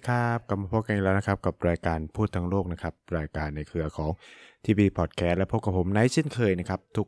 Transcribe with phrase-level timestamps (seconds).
[0.00, 4.10] ดีครับกลับมาพบกันอีกแล้วนะครับ กับรายการพูดทั้งโลกนะครับ รายการในเครือของ
[4.64, 7.06] TB Podcast และพบกับผมไนท์เช่นเคยนะครับ ทุก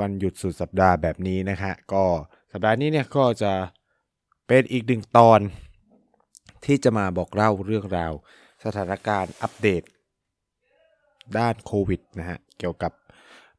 [0.00, 2.04] วันหยุดสุดสัปดาห์แบบนี้นะฮะก็
[2.52, 3.52] สัปดาห์นี้เนี่ยก็จะ
[4.48, 5.40] เป็นอีกหนึ่งตอน
[6.64, 8.12] ที่จะมาบอกเล่าเรื่องราว
[8.64, 9.82] สถานการณ์อัปเดต
[11.38, 12.92] ด้านโควิดนะฮะเกี่ยวกับ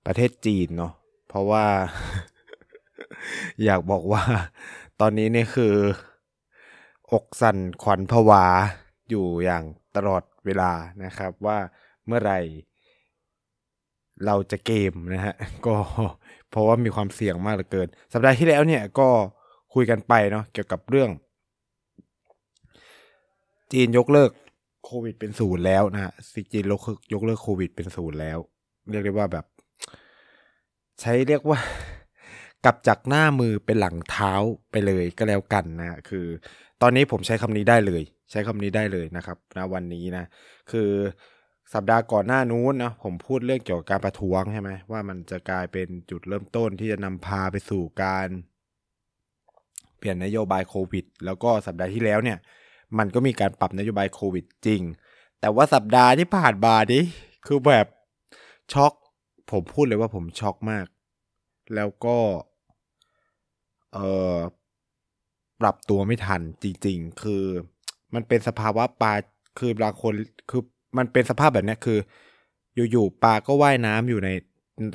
[0.06, 0.94] ประเทศจีนเนาะ
[1.28, 1.66] เพราะว่า
[3.64, 4.24] อยากบอกว่า
[5.00, 5.76] ตอนนี้เนี่ยคือ
[7.14, 8.46] อกสั่นขวัญผวา
[9.10, 9.64] อยู่อย่าง
[9.96, 10.72] ตลอดเวลา
[11.04, 11.58] นะครับ ว่า
[12.08, 12.40] เมื่อไหร่
[14.26, 15.76] เราจะเกมนะฮะก็
[16.50, 19.10] เพราะว่ามีความเสี่ยงมากเหลือเกิน สัปดาห์ที่แล้วเนี่ยก็
[19.74, 21.10] คุยกันไปเนาะเกี่ยวกับเรื่อง
[23.72, 24.32] จีนยกเลิก
[24.86, 26.82] โควิดเป็นศูนย์แล้วนะสิจีนยก
[27.14, 28.40] ยกเลิกโควิดเป็นศูนย์แล้ว
[28.92, 29.46] เรียกได้ว่าแบบ
[31.02, 31.60] ใช้เรียกว่า
[32.66, 34.34] กลับจากหน้ามือเป็นหลังเท้า
[34.72, 36.26] ไปเลยก็แล้วกันนะคือ
[36.86, 40.26] ตอนนี้ผมใช้คำนี้ได้เลย ใช้คำนี้ได้เลยนะครับณวันนี้นะ
[40.72, 40.90] คือ
[41.74, 48.28] สัปดาห์ก่อนหน้านู้นนะผมพูดเรื่องเกี่ยวกับการประท้วงใช่ไหมว่ามันจะกลายเป็นจุดเริ่มต้นที่จะนำพาไปสู่การ
[49.98, 52.38] เปลี่ยนนโยบายโควิด แล้วก็สัปดาห์ที่แล้วเนี่ย
[52.98, 54.82] มันก็มีการปรับนโยบายโควิดจริง
[55.40, 57.04] แต่ว่าสัปดาห์ที่ผ่านมานี้
[57.48, 57.88] คือแบบ
[58.74, 58.94] ช็อก
[59.52, 60.86] ผมพูดเลยว่าผมช็อกมาก
[61.76, 62.18] แล้วก็
[63.94, 64.00] เอ
[64.36, 64.38] อ
[65.64, 67.44] ปรับตัวไม่ทันจริง ๆ คือ
[68.14, 69.14] มันเป็นสภาวะปลา
[69.60, 70.14] คือบางคน
[70.50, 70.62] คือ
[70.98, 72.00] มันเป็นสภาพแบบนี้คือ
[72.92, 74.30] อยู่ๆปลาก็ว่ายน้ำอยู่ใน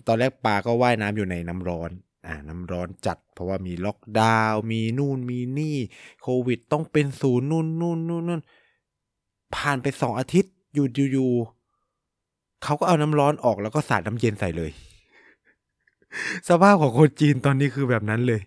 [0.06, 1.91] ตอนแรกปลาก็ว่ายน้ำอยู่ในน้ำร้อน
[2.26, 5.76] อ่าน้ำร้อนจัด เพราะว่ามีล็อกดาวน์มีนู่นมีนี่
[6.22, 8.41] โควิดต้องเป็นศูนย์นู่นนู่นนู่นนู่น
[9.56, 11.31] ผ่านไปสองอาทิตย์อยู่อยู่
[12.64, 14.70] เขาก็เอาน้ำร้อนออกแล้วก็สาดน้ำเย็นใส่เลย
[16.48, 18.41] สภาพของคนจีนตอนนี้คือแบบนั้นเลย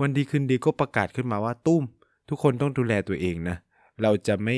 [0.00, 1.82] วันดีคืนดีก็ประกาศขึ้นมาว่าตุ้ม
[2.28, 3.56] ทุกคนต้องดูแลตัวเองนะ
[4.02, 4.56] เราจะไม่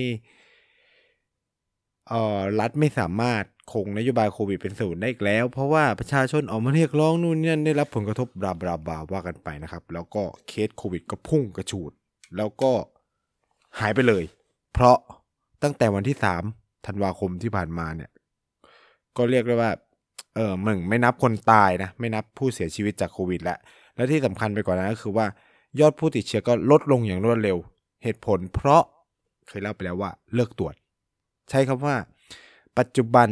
[2.09, 11.93] เอ่อรัฐไม่สามารถคงนโยบายโควิดเป็นศูนย์ได้อีกแล้ว เพราะว่าประชาชนออกมาเรียกร้องนู่นนี่ได้รับผลกระทบบลาบลาบาว่ากันไปนะครับ แล้วก็เคสโควิดก็พุ่งกระฉูด
[12.37, 12.73] แล้วก็
[13.79, 14.25] หายไปเลย
[14.73, 14.99] เพราะ
[15.63, 16.43] ตั้งแต่วันที่สาม
[16.87, 18.11] ธันวาคมที่ผ่านมาเนี่ย
[19.17, 19.73] ก็เรียกได้ว่า
[20.35, 23.59] เออมึงไม่นับคนตายนะ ไม่นับผู้เสียชีวิตจากโควิด แล้ว
[23.97, 25.27] และที่สำคัญไปกว่านั้นก็คือว่า
[25.81, 27.57] ยอดผู้ติดเชื้อก็ลดลงอย่างรวดเร็ว
[28.03, 28.83] เหตุผลเพราะ
[29.47, 30.75] เคยเล่าไปแล้วว่าเลิกตรวจ
[31.51, 31.97] ใช้คำว่า
[32.79, 33.29] ปัจจุบัน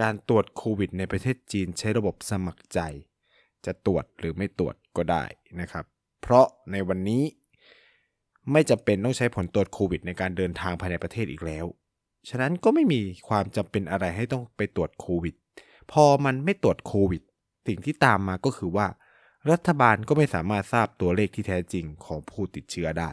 [0.00, 2.80] การตรวจโควิด ในประเทศจีนใช้ระบบสมัครใจ
[3.66, 5.24] จะตรวจหรือไม่ตรวจก็ได้
[5.60, 5.84] นะครับ
[6.22, 7.22] เพราะในวันนี้
[8.52, 11.64] ไม่จำเป็นต้องใช้ผลตรวจโควิด ในการเดินทางภายในประเทศอีกแล้ว
[12.28, 15.34] ฉะนั้นก็ไม่มีความจำเป็นอะไรให้ต้องไปตรวจโควิด
[15.92, 17.22] พอมันไม่ตรวจโควิด
[17.66, 18.86] สิ่งที่ตามมาก็คือว่า
[19.50, 23.10] รัฐบาลก็ไม่สามารถทราบตัวเลขที่แท้จริงของผู้ติดเชื้อได้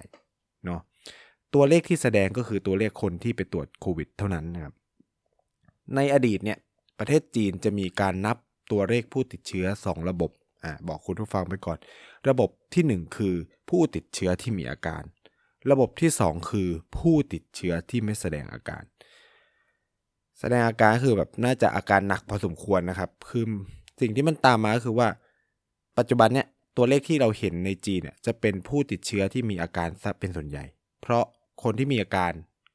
[0.66, 0.81] เนาะ
[1.53, 4.73] ตัวเลขที่แสดงก็คือตัวเลขคนที่ไปตรวจโควิดเท่านั้นนะครับ
[5.95, 6.57] ในอดีตเนี่ย
[6.99, 8.38] ประเทศจีนจะมีการนับ
[8.72, 10.31] ตัวเลขผู้ติดเชื้อ 2 ระบบ
[10.63, 11.77] อ่าบอกคุณผู้ฟังไปก่อน
[12.29, 13.35] ระบบที่ 1 คือ
[13.69, 15.03] ผู้ติดเชื้อที่มีอาการ
[15.72, 18.83] ระบบที่ 2 คือผู้ติดเชื้อที่ไม่แสดงอาการ
[20.39, 23.45] แสดงอาการคือแบบน่าจะอาการหนักพอสมควรนะครับคือ
[24.01, 25.07] สิ่งที่มันตามมาก็คือว่า
[25.97, 30.65] ปัจจุบันเนี่ยตัวเลขที่เราเห็นในจีนเนี่ยจะเป็นผู้ติดเชื้อที่มีอาการซะเป็นส่วนใหญ่
[31.01, 31.23] เพราะ
[31.63, 32.31] คนที่มีอาการ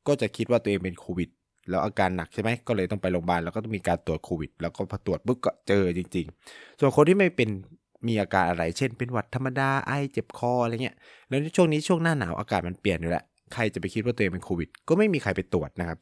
[0.06, 1.28] ก็จะคิดว่าตัวเองเป็นโควิด
[1.70, 7.48] แล้วอาการหนักใช่ไหมก็เลยต้องไปโรงพยาบาลแล้วก็ต้องมีการตรวจโควิด แล้วก็พอตรวจปุ๊บก็เจอจริง ๆ ส่วนคนที่ไม่เป็น
[8.08, 10.96] มีอาการอะไร เช่น เป็นหวัดธรรมดาไอเจ็บคออะไรเงี้ย
[11.28, 13.24] แล้วช่วงนี้ช่วงหน้าหนาวอากาศมันเปลี่ยนอยู่แล้ว
[13.54, 15.98] ใครจะไปคิดว่าตัวเองเป็นโควิด ก็ไม่มีใครไปตรวจนะครับ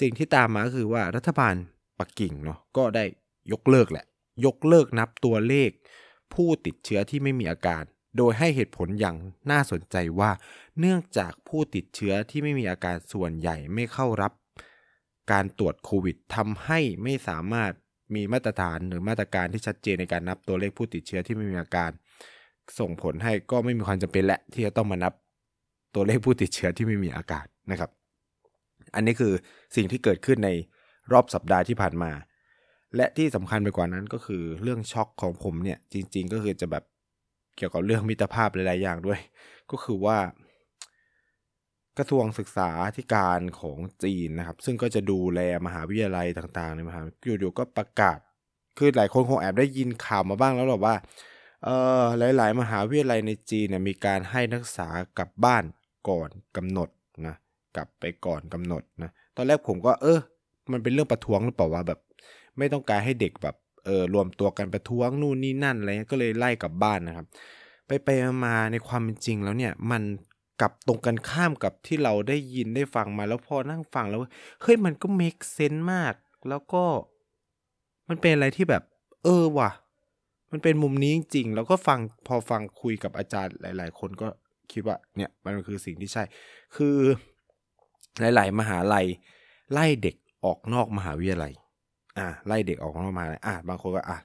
[0.00, 1.54] สิ่งที่ตามมาก็คือว่ารัฐบาล
[1.98, 3.04] ปักกิ่งเนาะก็ได้
[3.52, 4.04] ยกเลิกแหละ
[4.46, 5.70] ยกเลิกนับตัวเลข
[6.34, 7.82] ผู้ติดเชื้อที่ไม่มีอาการ
[8.16, 9.16] โดยให้เหตุผลอย่าง
[9.50, 10.30] น่าสนใจว่า
[10.78, 14.32] เนื่องจากผู้ติดเชื้อที่ไม่มีอาการส่วนใหญ่ไม่เข้ารับ
[15.32, 17.72] การตรวจโควิดทำให้ไม่สามารถ
[18.14, 21.90] มีมาตรฐานหรือมาตรการที่ชัดเจนในการนับตัวเลขผู้ติดเชื้อที่ไม่มีอาการ
[22.78, 25.12] ส่งผลให้ก็ไม่มีความจำเป็นและที่จะต้องมานับ
[25.94, 27.90] ตัวเลขผู้ติดเชื้อที่ไม่มีอาการนะครับ
[28.94, 29.32] อันนี้คือ
[29.76, 30.50] สิ่งที่เกิดขึ้นใน
[31.12, 32.10] รอบสัปดาห์ที่ผ่านมา
[32.96, 36.84] และที่สำคัญไปกว่านั้นก็คือเรื่องช็อกของผมเนี่ยจริง ๆ ก็คือจะแบบ
[37.56, 39.20] เกี่ยวกับเรื่องมิตรภาพหลายๆอย่างด้วย
[39.70, 40.18] ก็คือว่า
[41.98, 47.00] กระทรวงศึกษาธิการของจีนนะครับ ซึ่งก็จะดูแลมหาวิทยาลัยต่าง ๆ ในมหา
[47.40, 48.18] อยู่ๆก็ประกาศ
[48.78, 50.94] คือหลายคนคงแอบได้ยินข่าวมาบ้างแล้วหรอว่า
[51.64, 51.68] เอ
[52.02, 52.04] อ
[52.36, 54.88] หลาย ๆ มหาวิทยาลัยในจีนเนี่ยมีการให้นักศึกษา
[55.18, 55.64] กลับบ้าน
[56.08, 56.88] ก่อนกำหนด
[57.26, 57.34] นะ
[57.76, 60.20] กลับไปก่อนกำหนดนะตอนแรกผมก็เออ
[60.72, 62.00] มันเป็นเรื่องประท้วงหรือเปล่าว่าแบบ
[62.58, 67.26] ไม่ต้องการให้เด็กแบบเออรวมตัวกันประท้วงนู่นนี่นั่นอะไรเงี้ยก็เลยไล่กลับบ้านนะครับ
[67.86, 68.08] ไปไป
[68.44, 70.02] มาในความเป็นจริงแล้วเนี่ยมัน
[70.62, 74.20] ลับตรงกันข้ามกับที่เราได้ยินได้ฟังมาแล้วพอนั่งฟังแล้ว
[74.62, 76.14] เฮ้ยมันก็ make sense มาก
[76.48, 76.84] แล้วก็
[78.08, 78.82] มันเป็นอะไรที่แบบ
[79.24, 79.70] เออว่ะ
[80.52, 84.28] มันเป็นมุมนี้จริงๆแล้วก็ฟังพอฟังคุยกับอาจารย์หลาย ๆ คนก็
[84.72, 86.24] คิดว่าเนี่ยมันคือสิ่งที่ใช่
[86.76, 86.96] คือ
[88.20, 89.06] หลาย ๆ มหาลัย
[89.72, 91.52] ไล่เด็กออกนอกมหาวิทยาลัย
[92.18, 94.18] อ่าไล่เด็กออกนอกมหาลัยอ่าบางคนก็อะ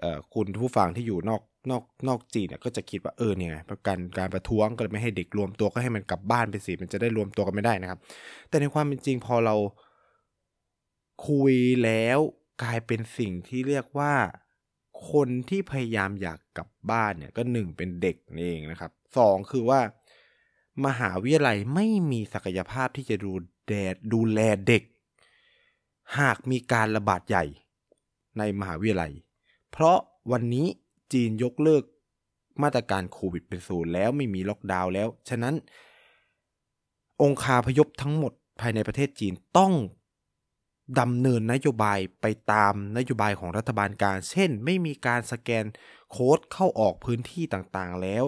[0.00, 7.98] เอ่อคุณผู้ฟังที่อยู่นอกนอกนอกจีนเนี่ยก็จะคิดว่าเออเนี่ยประกันการประท้วงก็เลยไม่ให้เด็กรวมตัวก็ให้มันกลับบ้านไปสิมันจะได้รวมตัวกันไม่ได้นะครับ
[8.48, 9.54] แต่ในความเป็นจริงพอเรา
[11.28, 11.54] คุย
[11.84, 12.18] แล้ว
[12.62, 14.14] กลายเป็นสิ่งที่เรียกว่า
[15.10, 19.80] คนที่พยายามอยากกลับบ้านเนี่ยก็หนึ่งเป็นเด็กนเองนะครับสองคือว่า
[20.86, 23.32] มหาวิทยาลัยไม่มีศักยภาพที่จะดู
[23.66, 24.82] แดดดูแลเด็ก
[26.18, 27.44] หากมีการระบาดใหญ่
[28.38, 29.12] ในมหาวิทยาลัย
[29.70, 29.98] เพราะ
[30.32, 30.66] วันนี้
[31.12, 31.84] จีนยกเลิก
[32.62, 35.54] มาตรการโควิดเป็นศูนย์แล้วไม่มีล็อกดาวน์แล้ว ฉะนั้น
[37.22, 39.72] องคาพยพทั้งหมดภายในประเทศจีนต้อง
[41.00, 45.64] ดำเนินนโยบายไปตามนโยบายของรัฐบาลกางเช่น ไม่มีการสแกน
[46.10, 48.24] โค้ดเข้าออกพื้นที่ต่างๆแล้ว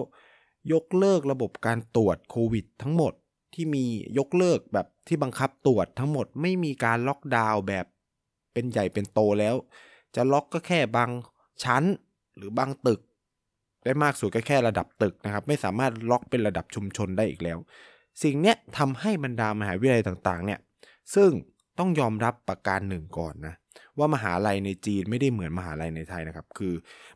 [0.71, 3.13] ยกเลิกระบบการตรวจโควิดทั้งหมด
[3.55, 3.85] ที่มี
[4.17, 7.85] ยกเลิกแบบที่บังคับตรวจทั้งหมดไม่มีการล็อกดาวน์แบบ
[8.53, 9.55] เป็นใหญ่เป็นโตแล้ว
[10.15, 11.09] จะล็อกก็แค่บาง
[11.63, 11.83] ชั้น
[12.35, 13.01] หรือบางตึก
[13.85, 17.57] ได้มากสุดก็แค่ระดับตึกนะครับ ไม่สามารถล็อกเป็นระดับชุมชนได้อีกแล้ว
[18.23, 20.59] สิ่งเนี้ยทำให้บรรดามหาวิทยาลัยต่างๆเนี่ย
[21.15, 21.29] ซึ่ง
[21.79, 23.53] ต้องยอมรับประการหนึ่งก่อนนะ
[23.97, 26.73] ว่ามหาลัยในจีนไม่ได้เหมือนมหาลัยในไทยนะครับ คือ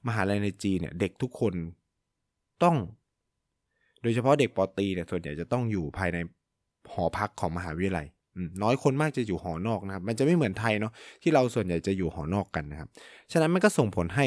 [0.07, 1.54] มหาลัยในจีนเนี่ยเด็กทุกคน
[2.63, 2.75] ต้อง
[4.07, 6.18] ดยเฉพาะเด็กปอตีเนี่ยส่วนใหญ่จะต้องอยู่ภายใน
[6.92, 8.07] หอพักของมหาวิทยาลัย
[8.63, 12.89] น้อยคนมากจะอยู่หอนอกนะครับ มันจะไม่เหมือนไทยเนาะที่เราส่วนใหญ่จะอยู่หอนอกกันนะครับ
[13.31, 14.25] ฉะนั้นมันก็ส่งผลให้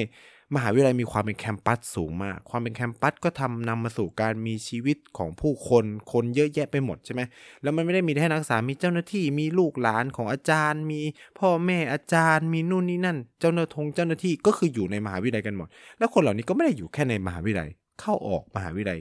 [0.55, 7.23] มหาวิทยาลัยมีความเป็นแคมปัสสูงมาก ความเป็นแคมปัสก็ทำนำมาสู่การมีชีวิตของผู้คน คนเยอะแยะไปหมดใช่ไหม
[7.63, 11.01] แล้วมันไม่ได้มีแค่นักศึกษา มีเจ้าหน้าที่ มีลูกหลานของอาจารย์ มี
[11.39, 15.69] พ่อแม่อาจารย์ มีนู่นนี่นั่น เจ้าหน้าทงเจ้าหน้าที่ก็คืออยู่ในมหาวิทยาลัยกันหมด
[15.99, 19.01] แล้วคนเหล่านี้ก็ไม่ได้อยู่แค่ในมหาวิทยาลัย เข้าออกมหาวิทยาลัย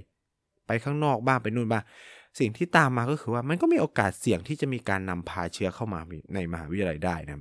[0.69, 1.83] ไปข้างนอกบ้างไปนู่นบ้าง
[2.39, 5.99] สิ่งที่ตามมาก็คือว่ามันก็มีโอกาสเสี่ยงที่จะมีการนำพาเชื้อเข้ามา
[6.33, 7.35] ในมหาวิทยาลัยได้นะ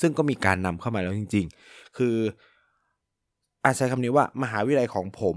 [0.00, 2.16] ซึ่งก็มีการนำเข้ามาแล้วจริง ๆ คือ
[3.64, 5.36] อาใช้คำนี้ว่ามหาวิทยาลัยของผม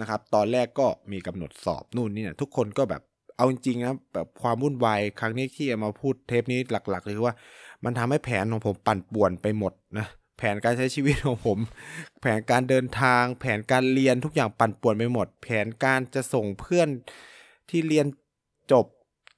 [0.00, 3.02] นะครับ ตอนแรกก็มีกำหนดสอบนู่นนี่นะทุกคนก็แบบ
[3.36, 7.34] เอาจริงๆนะแบบความวุ่นวายครั้งนี้ที่มาพูดเทปนี้หลักๆเลยคือว่า
[7.84, 10.06] มันทำให้แผนของผมปั่นป่วนไปหมดนะ
[10.40, 11.58] แผนการใช้ชีวิตของผม
[12.20, 16.88] แผนการเดินทาง แผนการเรียนทุกอย่างปั่นป่วนไปหมด แผนการจะส่งเพื่อน
[17.70, 18.06] ที่เรียน
[18.72, 18.86] จบ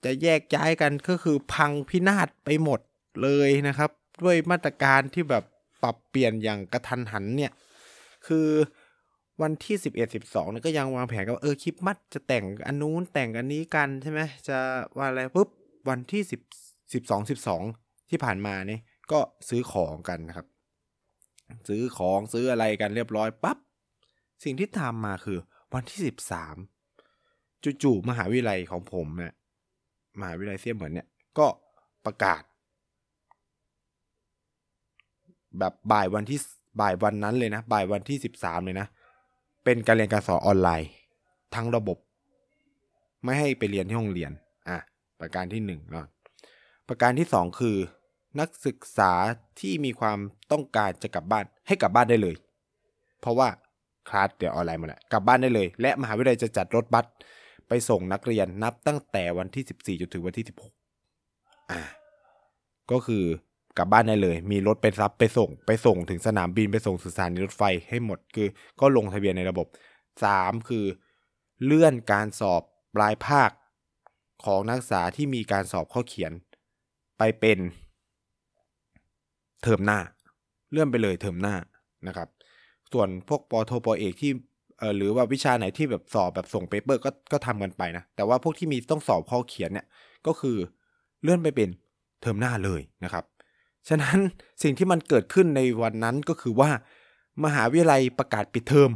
[0.05, 2.81] จะแยกย้ายกันก็คือพังพินาศไปหมด
[3.23, 3.91] เลยนะครับ
[4.23, 5.45] ด้วยมาตรการที่แบบ
[5.83, 7.53] ปรับเปลี่ยนอย่างกระทันหันเนี่ย
[8.27, 8.49] คือ
[9.43, 14.59] วันที่สิบเอ็ดสิบสองเนี่ยก็ยังวางแผนกันเออคลิปมัดจะแต่งอันนู้นแต่งอันนี้กันใช่ไหมจะ
[14.97, 15.49] ว่าอะไรปุ๊บ
[15.89, 16.41] วันที่สิบ
[16.93, 17.63] สิบสองสิบสอง
[18.11, 18.81] ที่ผ่านมาเนี่ย
[19.13, 19.19] ก็
[19.49, 20.47] ซื้อของกันนะครับ
[21.69, 23.59] ซื้อของซื้ออะไรกันเรียบร้อยปั๊บ
[24.45, 25.39] สิ่งที่ตามมาคือ
[25.73, 26.57] วันที่สิบสาม
[27.83, 29.35] จู่ๆมหาวิทยาลัยของผมเนี่ย
[30.21, 31.47] มหาวิทยาลัยเซียเหมือนเนี่ย ก็
[32.07, 32.43] ประกาศ
[35.59, 36.39] แบบบ่ายวันที่
[36.81, 38.87] บ่ายวันนั้นเลยนะ บ่ายวันที่สิบสามเลยนะ
[39.65, 40.91] เป็นการเรียนการสอนออนไลน์
[41.55, 41.99] ทั้งระบบ
[43.25, 44.33] ไม่ให้ไปเรียนที่ห้องเรียน
[44.69, 44.79] อะ
[45.21, 46.07] ประการที่หนึ่งเนาะ
[46.89, 47.77] ประการที่สองคือ
[48.41, 49.13] นักศึกษา
[49.61, 50.19] ที่มีความ
[50.53, 52.37] ต้องการจะกลับบ้านให้กลับบ้านได้เลย
[53.21, 53.49] เพราะว่า
[54.09, 57.07] คลาสเดี๋ยวออนไลน์มาแล้วกลับบ้านได้เลย และมหาวิทยาลัยจะจัดรถบัส
[57.69, 60.73] ไปส่งนักเรียนนับตั้งแต่วันที่สิบสี่จนถึงวันที่สิบหก
[61.71, 61.81] อ่า
[62.91, 63.25] ก็คือ
[63.79, 68.49] กลับบ้านได้เลย มีรถไปรับไปส่ง ไปส่งถึงสนามบินไปส่งสถานรถไฟให้หมดคือ
[68.81, 69.67] ก็ลงทะเบียนในระบบ
[70.17, 70.85] 3 คือ
[71.65, 72.63] เลื่อนการสอบ
[72.97, 73.51] ปลายภาค
[74.45, 76.33] ของนักศึกษาที่มีการสอบข้อเขียน
[77.19, 77.59] ไปเป็น
[79.63, 79.99] เทอมหน้า
[80.71, 81.55] เลื่อนไปเลยเทอมหน้า
[82.07, 82.29] นะครับ
[82.93, 84.31] ส่วนพวกปโทปอเอกที่
[84.79, 89.87] เออหรือว่าวิชาไหนที่แบบสอบแบบส่งเปเปอร์ก็ก็ทำกันไปนะ แต่ว่าพวกที่มีต้องสอบข้อเขียนเนี่ย
[90.27, 90.57] ก็คือ
[91.23, 91.71] เลื่อนไปเป็น
[92.23, 93.25] เทอมหน้าเลยนะครับ
[93.89, 94.19] ฉะนั้น
[94.63, 96.71] สิ่งที่มันเกิดขึ้นในวันนั้นก็คือว่า
[97.45, 98.91] มหาวิทยาลัยประกาศปิดเทอม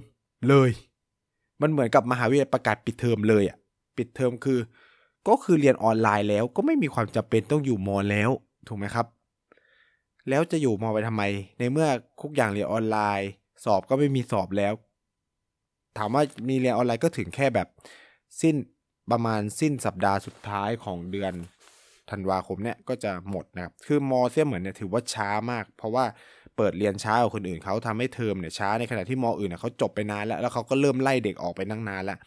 [0.48, 0.70] เลย
[1.62, 3.56] มันเหมือนกับมหาวิทยาลัยประกาศปิดเทอมเลยอะ
[3.96, 4.58] ปิดเทอมคือ
[5.28, 8.30] ก็คือเรียนออนไลน์แล้วก็ไม่มีความจำเป็นต้องอยู่มอแล้ว
[8.68, 9.06] ถูกไหมครับ
[10.28, 11.22] แล้วจะอยู่มอไปทำไม
[11.58, 11.88] ในเมื่อ
[12.22, 13.30] ทุกอย่างเรียนออนไลน์
[13.64, 14.74] สอบก็ไม่มีสอบแล้ว
[15.98, 17.68] ถามว่ามีเรียนออนไลน์ก็ถึงแค่แบบ
[18.42, 18.56] สิ้น
[19.10, 21.32] ประมาณสิ้นสัปดาห์สุดท้ายของเดือน
[22.10, 26.04] ธันวาคมเนี่ยก็จะหมดนะครับ คือมอเซียเหมือนเนี่ยถือว่าช้ามาก เพราะว่า
[26.56, 32.18] เปิดเรียนช้ากว่าคนอื่นเขาทำให้เทอมเนี่ยช้าในขณะที่มออื่นเนี่ยเขาจบไปนานแล้ว แล้วเขาก็เริ่มไล่เด็กออกไปนั่งนานแล้ว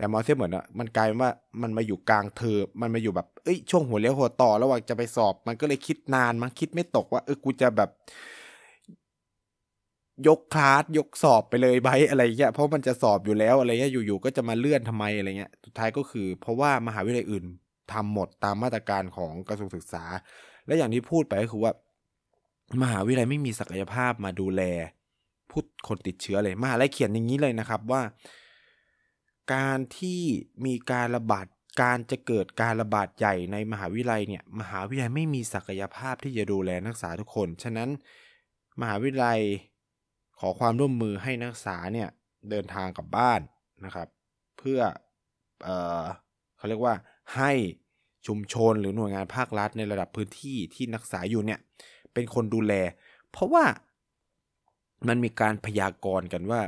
[0.00, 1.30] แต่มอเซียเหมือนอะมันกลายเป็นว่า
[1.62, 7.90] มันมาอยู่กลางเทอมมันมาอยู่แบบเอ้ยช่วงหัวเลี้ยวหัวต่อระหว่างจะไปสอบ มันก็เลยคิดนานมั้งคิดไม่ตกว่าเออกูจะแบบ
[10.28, 17.44] ยกคลาสยกสอบไปเลยไบอะไรเงี้ยเพราะมันจะสอบอยู่แล้วอะไรเงี้ยอยู่ๆก็จะมาเลื่อนทำไมอะไรเงี้ยสุดท้ายก็คือ เพราะว่ามหาวิทยาลัยอื่น
[17.92, 20.04] ทำหมดตามมาตรการของกระทรวงศึกษา
[20.66, 21.72] และอย่างที่พูดไปก็คือว่า
[22.82, 24.62] มหาวิทยาลัยไม่มีศักยภาพมาดูแล
[25.50, 28.00] ผู้คนติดเชื้อเลยมหาลัยเขียนอย่างนี้เลยนะครับว่า
[29.54, 30.22] การที่
[30.66, 31.46] มีการระบาด
[31.82, 37.88] การจะเกิดการระบาดใหญ่ในมหาวิทยาลัยเนี่ยมหาวิทยาลัยไม่มีศักยภาพที่จะดูแลนักศึกษาทุกคน ฉะนั้น
[38.80, 39.40] มหาวิทยาลัย
[40.38, 42.08] ขอความร่วมมือให้นักศึกษาเนี่ย
[42.50, 43.40] เดินทางกลับบ้าน
[43.84, 44.08] นะครับ
[44.58, 44.80] เพื่อ
[45.64, 45.68] เอ
[46.00, 46.04] อ
[46.56, 46.94] เขาเรียกว่า
[47.36, 47.52] ให้
[48.26, 51.60] ชุมชนหรือหน่วยงานภาครัฐในระดับพื้นที่ที่นักศึกษาอยู่เนี่ย
[52.12, 52.72] เป็นคนดูแล
[53.32, 53.64] เพราะว่า
[55.08, 56.60] มันมีการพยากรณ์กันว่า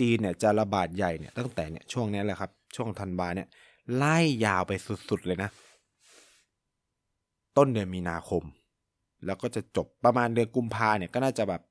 [0.00, 3.48] จีนเนี่ยจะระบาดใหญ่เนี่ยตั้งแต่เนี่ยช่วงนี้แหละครับ ช่วงธันวาเนี่ย
[3.96, 4.72] ไล่ยาวไป
[5.10, 5.50] สุดๆเลยนะ
[7.56, 8.42] ต้นเดือนมีนาคม
[9.26, 11.62] แล้วก็จะจบประมาณเดือนกุมภาเนี่ยก็น่าจะแบบ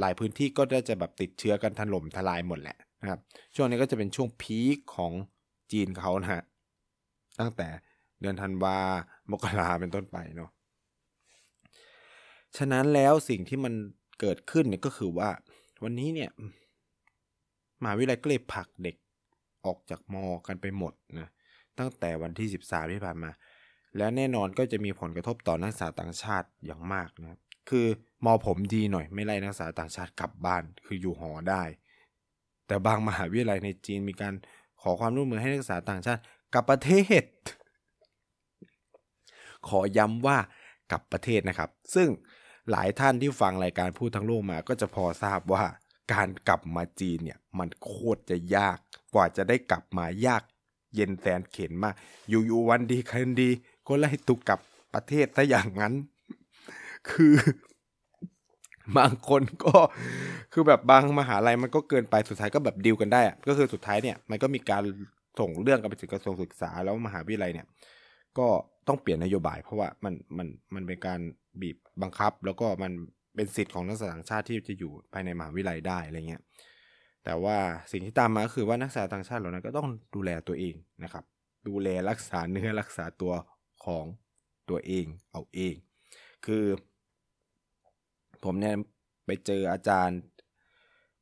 [0.00, 3.20] หลายพื้นที่ก็น่าจะแบบติดเชื้อกันถล่มทลายหมดแหละนะครับ
[3.54, 5.12] ช่วงนี้ก็จะเป็นช่วงพีคของ
[5.72, 6.42] จีนเขานะฮะ
[7.40, 7.68] ตั้งแต่
[8.20, 8.76] เดือนธันวา
[9.30, 10.50] มกราเป็นต้นไปเนาะ
[12.56, 13.74] ฉะนั้นแล้วสิ่งที่มัน
[14.20, 15.30] เกิดขึ้นเนี่ยก็คือว่า
[15.82, 16.30] วันนี้เนี่ย
[17.84, 18.96] มหาวิทยาลัยก็เลยผลักเด็ก
[19.66, 21.28] ออกจากมอกันไปหมดนะ
[21.78, 23.30] ตั้งแต่วันที่ 13 ที่ผ่านมา
[23.96, 27.86] และแน่นอนก็จะมีผลกระทบต่อนักศึกษาต่างชาติอย่างมากนะครับคือ
[28.24, 31.62] มอผมดีหน่อยไม่ไล่นักศึกษาต่างชาติกลับบ้านคืออยู่หอได้
[32.66, 34.34] แต่บางมหาวิทยาลัยในจีนมีการ
[34.82, 36.20] ขอความร่วมมือให้นักศึกษาต่างชาติ
[36.54, 37.24] กลับประเทศ
[39.68, 40.38] ขอย้ำว่า
[40.90, 42.08] กลับประเทศนะครับ ซึ่ง
[42.70, 45.64] หลายท่านที่ฟังรายการพูดทั้งโลกมาก็จะพอทราบว่า
[46.12, 48.78] การกลับมาจีนเนี่ยมันโคตรจะยาก
[49.14, 50.42] กว่าจะได้กลับมายาก
[50.94, 51.94] เย็นแสนเข็นมาก
[52.28, 53.50] อยู่ๆวันดีคืนดี
[53.86, 54.60] ก็ไล่ตุกกลับ
[54.94, 55.92] ประเทศซะอย่างนั้น
[57.10, 57.34] คือ
[58.98, 59.76] บางคนก็
[60.52, 64.82] คือแบบบางมหาลัยมันก็เกินไปสุดท้ายก็แบบดีลกันได้อะก็คือสุดท้ายเนี่ยมันก็มีการ
[65.40, 67.66] ส่งเรื่องกันไปถึงกระทรวงศึกษาแล้วมหาวิทยาลัยเนี่ย
[68.38, 68.46] ก็
[68.88, 71.20] ต้องเปลี่ยนนโยบาย เพราะว่ามันมันมันเป็นการ
[71.60, 72.92] บีบบังคับ แล้วก็มัน
[73.34, 76.42] เป็นสิทธิ์ของนักศึกษาต่างชาติที่จะอยู่ภายในมหาวิทยาลัยได้อะไรเงี้ย
[77.24, 77.56] แต่ว่า
[77.92, 80.74] สิ่งที่ตามมาก็คือว่านักศึกษาต่างชาติเหล่านั้นก็ต้องดูแลตัวเอง
[81.04, 81.24] นะครับ
[81.68, 83.32] ดูแลรักษาเนื้อรักษาตัว
[83.84, 84.04] ของ
[84.70, 85.74] ตัวเองเอาเอง
[86.46, 86.64] คือ
[88.44, 88.74] ผมเนี่ย
[89.26, 90.18] ไปเจออาจารย์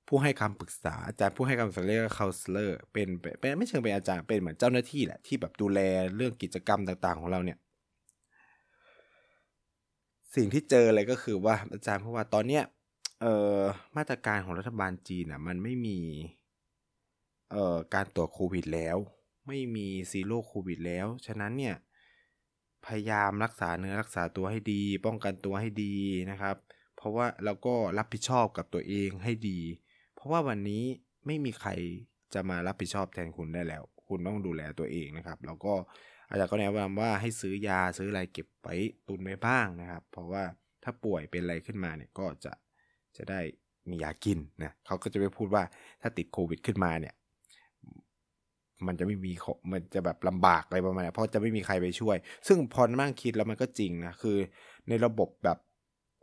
[0.09, 5.81] ผู้ให้คำปรึกษาอาจารย์ผู้ให้คำปรึกษาเรียกว่า counselor เป็นเป็นไม่เชิงเป็นอาจารย์เป็นเหมือนเจ้าหน้าที่แหละที่แบบดูแล
[6.17, 7.59] เรื่องกิจกรรมต่างๆ ของเราเนี่ย
[10.37, 12.65] สิ่งที่เจอเลยก็คือว่าอาจารย์เพราะว่าตอนเนี้ย
[13.21, 13.61] เอ่อ
[13.97, 15.99] มาตรการของรัฐบาลจีนอะมันไม่มี
[17.51, 18.97] เอ่อการตรวจโควิดแล้ว
[19.47, 21.77] ไม่มีซีโร่โควิดแล้ว ฉะนั้นเนี่ย
[22.87, 25.95] พยายามรักษาเนื้อรักษาตัวให้ดี ป้องกันตัวให้ดี
[26.31, 26.57] นะครับ
[26.97, 29.61] เพราะว่าเราก็รับผิดชอบกับตัวเองให้ดี
[30.15, 30.85] เพราะว่าวันนี้
[31.27, 31.71] ไม่มีใคร
[32.35, 35.75] จะมารับผิดชอบแทนคุณได้แล้ว คุณต้องดูแลตัวเองนะครับ แล้วก็
[36.33, 38.75] อาจารย์ก็แนะนำว่าให้ซื้อยาซื้ออะไรเก็บไว้
[39.09, 40.43] ตุนไว้บ้างนะครับ เพราะว่า
[40.83, 42.53] ถ้าป่วยเป็นอะไรขึ้นมาเนี่ยก็จะ
[43.17, 43.41] จะได้
[43.91, 45.63] มียากินนะเขาก็จะไปพูดว่า
[46.03, 47.15] ถ้าติดโควิดขึ้นมาเนี่ย
[48.87, 49.33] มันจะไม่มี
[49.73, 52.17] มันจะแบบลำบากอะไรประมาณนี้เพราะจะไม่มีใครไปช่วย
[52.49, 54.37] ซึ่งพอนั่งคิดแล้วมันก็จริงนะคือ
[54.89, 55.59] ในระบบแบบ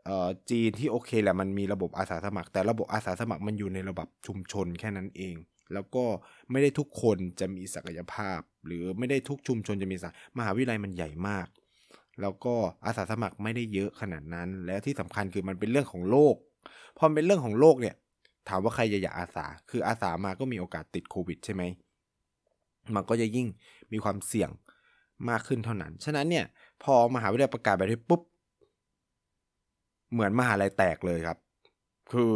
[0.06, 5.36] เอ่อจีนที่โอเคแหละมันมีระบบอาสาสมัคร แต่ระบบอาสาสมัครมันอยู่ในระบบชุมชนแค่นั้นเอง
[5.74, 6.04] แล้วก็
[6.52, 11.48] ไม่ได้ทุกคนจะมีศักยภาพ หรือไม่ได้ทุกชุมชนจะมีสักมหาวิทยาลัยมันใหญ่มาก
[12.22, 12.54] แล้วก็
[12.86, 16.36] อาสาสมัครไม่ได้เยอะขนาดนั้น แล้วที่สำคัญคือมันเป็นเรื่องของโลก
[16.98, 17.96] พอเป็นเรื่องของโลกเนี่ย
[18.50, 21.64] ถามว่าใครจะอยากอาสา คืออาสามาก็มีโอกาสติดโควิดใช่ไหม
[22.96, 23.48] มันก็จะยิ่ง
[23.92, 24.50] มีความเสี่ยง
[25.30, 26.46] มากขึ้นเท่านั้น ฉะนั้นเนี่ย
[26.84, 28.22] พอมหาวิทยาลัยประกาศแบบนี้ปุ๊บ
[30.12, 31.38] เหมือนมหาลัยแตกเลยครับ
[32.12, 32.34] คือ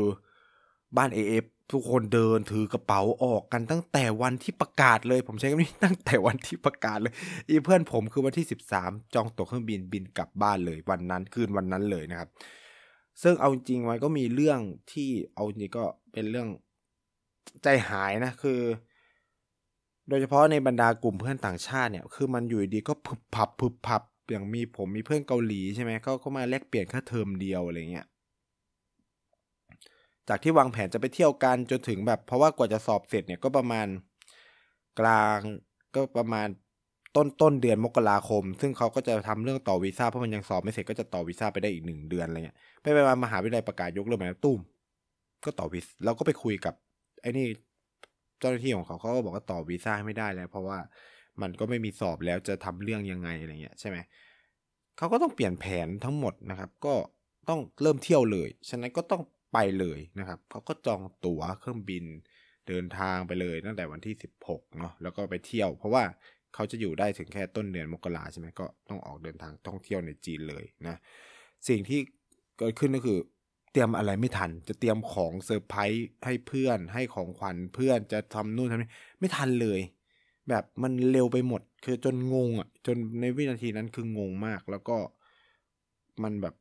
[0.97, 7.13] บ้านเอฟ ทุกคนเดินถือกระเป๋าออกกันตั้งแต่วันที่ประกาศเลย ผมใช้คำนี้ตั้งแต่วันที่ประกาศเลย
[7.47, 12.29] อีเพื่อนผมคือวันที่สิบสามจองตั๋วเครื่องบินบินกลับบ้านเลย วันนั้นคืนวันนั้นเลยนะครับ
[13.21, 14.59] ซึ่งเอาจริงมันก็มีเรื่อง
[14.91, 16.47] ที่เอาจริงก็เป็นเรื่อง
[17.63, 18.59] ใจหายนะคือ
[20.09, 28.05] โดยเฉพาะในบรรดากลุ่มเพื่อนต่างชาติเนี่ย คือมันอยู่ดีก็พึบพับพึบพับอย่างมีผมมีเพื่อนเกาหลีใช่ไหมเขาก็มาแลกเปลี่ยนค่าเทอมเดียวอะไรเงี้ย
[30.29, 33.87] จากที่วางแผนจะไปเที่ยวกันจนถึงแบบ เพราะว่ากว่าจะสอบเสร็จเนี่ยก็ประมาณ
[34.99, 35.39] กลาง
[35.95, 36.47] ก็ประมาณ
[37.15, 44.59] ต้นต้นเดือนมกราคม ซึ่งเขาก็จะทำเรื่องต่อวีซ่าเพราะมันยังสอบไม่เสร็จก็จะต่อวีซ่าไปได้อีกหนึ่งเดือนอะไรเงี้ยไปไปมามหาวิทยาลัยประกาศยกเลิกมาตุ้ม
[45.45, 46.73] ก็ต่อวีซ่าเราก็ไปคุยกับ
[47.21, 47.45] ไอ้นี่
[48.39, 50.77] เจ้าหน้าที่ของเขาเขาก็บอกว่าต่อวีซ่าไม่ได้แล้ว เพราะว่า
[51.41, 53.97] มันก็ไม่มีสอบแล้วจะทำเรื่องยังไงอะไรเงี้ยใช่ไหม
[54.97, 56.93] เขาก็ต้องเปลี่ยนแผนทั้งหมดนะครับ ก็
[57.49, 59.21] ต้องเริ่มเที่ยวเลย ฉะนั้นก็ต้อง
[59.53, 62.05] ไปเลยนะครับเขาก็จองตั๋วเครื่องบิน
[62.67, 66.03] เดินทางไปเลยตั้งแต่วันที่ 16เนาะแล้วก็ไปเที่ยว เพราะว่า
[66.53, 70.95] เขาจะอยู่ได้ถึงแค่ต้นเดือนมกราใช่ไหมก็ต้องออกเดินทางท่องเที่ยวในจีนเลยนะ
[71.67, 71.99] สิ่งที่
[72.57, 73.19] เกิดขึ้นก็คือ
[73.71, 79.79] เตรียมอะไรไม่ทัน จะเตรียมของเซอร์ไพรส์ให้เพื่อน ให้ของขวัญเพื่อนจะทำนู่นทำนี่ไม่ทันเลย
[80.49, 84.97] แบบมันเร็วไปหมด คือจนงงอะ จนในวินาทีนั้นคืองงมาก แล้วก็
[86.23, 86.55] มันแบบ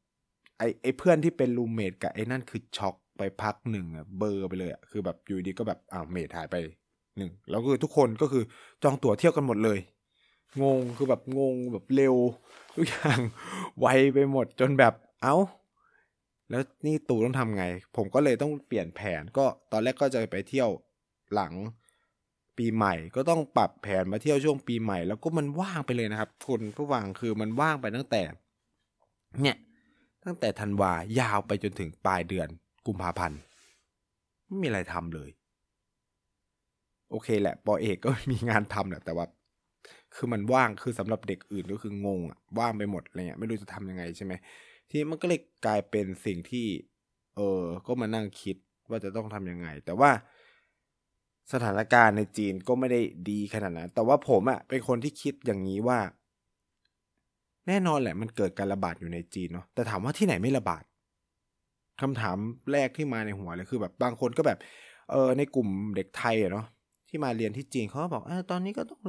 [0.63, 6.57] ไอ้ไอ้เพื่อนที่เป็นรูมเมทกับไอ้นั่นคือช็อกไปพักหนึ่งอะเบอร์ไปเลยอะคือแบบอยู่ดีก็แบบอ้าวเมทหายไป
[7.17, 8.45] หนึ่งแล้วคือทุกคนก็คือ
[8.83, 9.79] จองตั๋วเที่ยวกันหมดเลย
[10.63, 12.17] งงคือแบบงงแบบเร็ว
[12.75, 13.19] ทุกอย่าง
[13.81, 15.37] ไวไปหมดจนแบบเอ้า
[16.51, 17.65] แล้วนี่ตู่ต้องทำไง
[17.97, 20.69] ผมก็เลยต้องเปลี่ยนแผนก็ตอนแรกก็จะไปเที่ยว
[21.35, 21.55] หลัง
[22.57, 28.23] ปีใหม่ก็ต้องปรับแผนมาเที่ยวช่วงปีใหม่ แล้วก็มันว่างไปเลยนะครับ คุณผู้ฟังคือมันว่างไปตั้งแต่
[29.43, 29.57] เนี่ย
[30.25, 32.49] ตั้งแต่ธันวายาวไปจนถึงปลายเดือน
[32.87, 33.41] กุมภาพันธ์
[34.47, 35.31] ไม่มีอะไรทำเลย
[37.11, 39.27] โอเคแหละปอเอกก็มีงานทำแหละแต่ว่า
[40.15, 44.33] คือมันว่างคือสำหรับเด็กอื่นก็คืองงอะว่างไปหมดอะไรเงี้ยไม่รู้จะทำยังไงใช่ไหม
[44.89, 46.67] ทีนี้มันก็เลยกลายเป็นสิ่งที่
[47.37, 48.57] เออก็มานั่งคิด
[48.91, 50.11] ว่าจะต้องทำยังไง แต่ว่า
[51.53, 53.01] สถานการณ์ในจีนก็ไม่ได้
[53.31, 55.99] ดีขนาดนั้น แต่ว่าผมอะเป็นคนที่คิดอย่างนี้ว่า
[57.69, 60.83] แน่นอนแหละมันเกิดการระบาดอยู่ในจีนเนาะแต่ถามว่าที่ไหนไม่ระบาด
[62.01, 62.37] คำถาม
[62.73, 64.59] แรกที่มาในหัวเลยคือแบบบางคนก็แบบ
[65.11, 66.67] เออในกลุ่มเด็กไทยอะเนาะ
[67.09, 69.01] ที่มาเรียนที่จีนเขาบอกอตอนนี้ก็ต้อง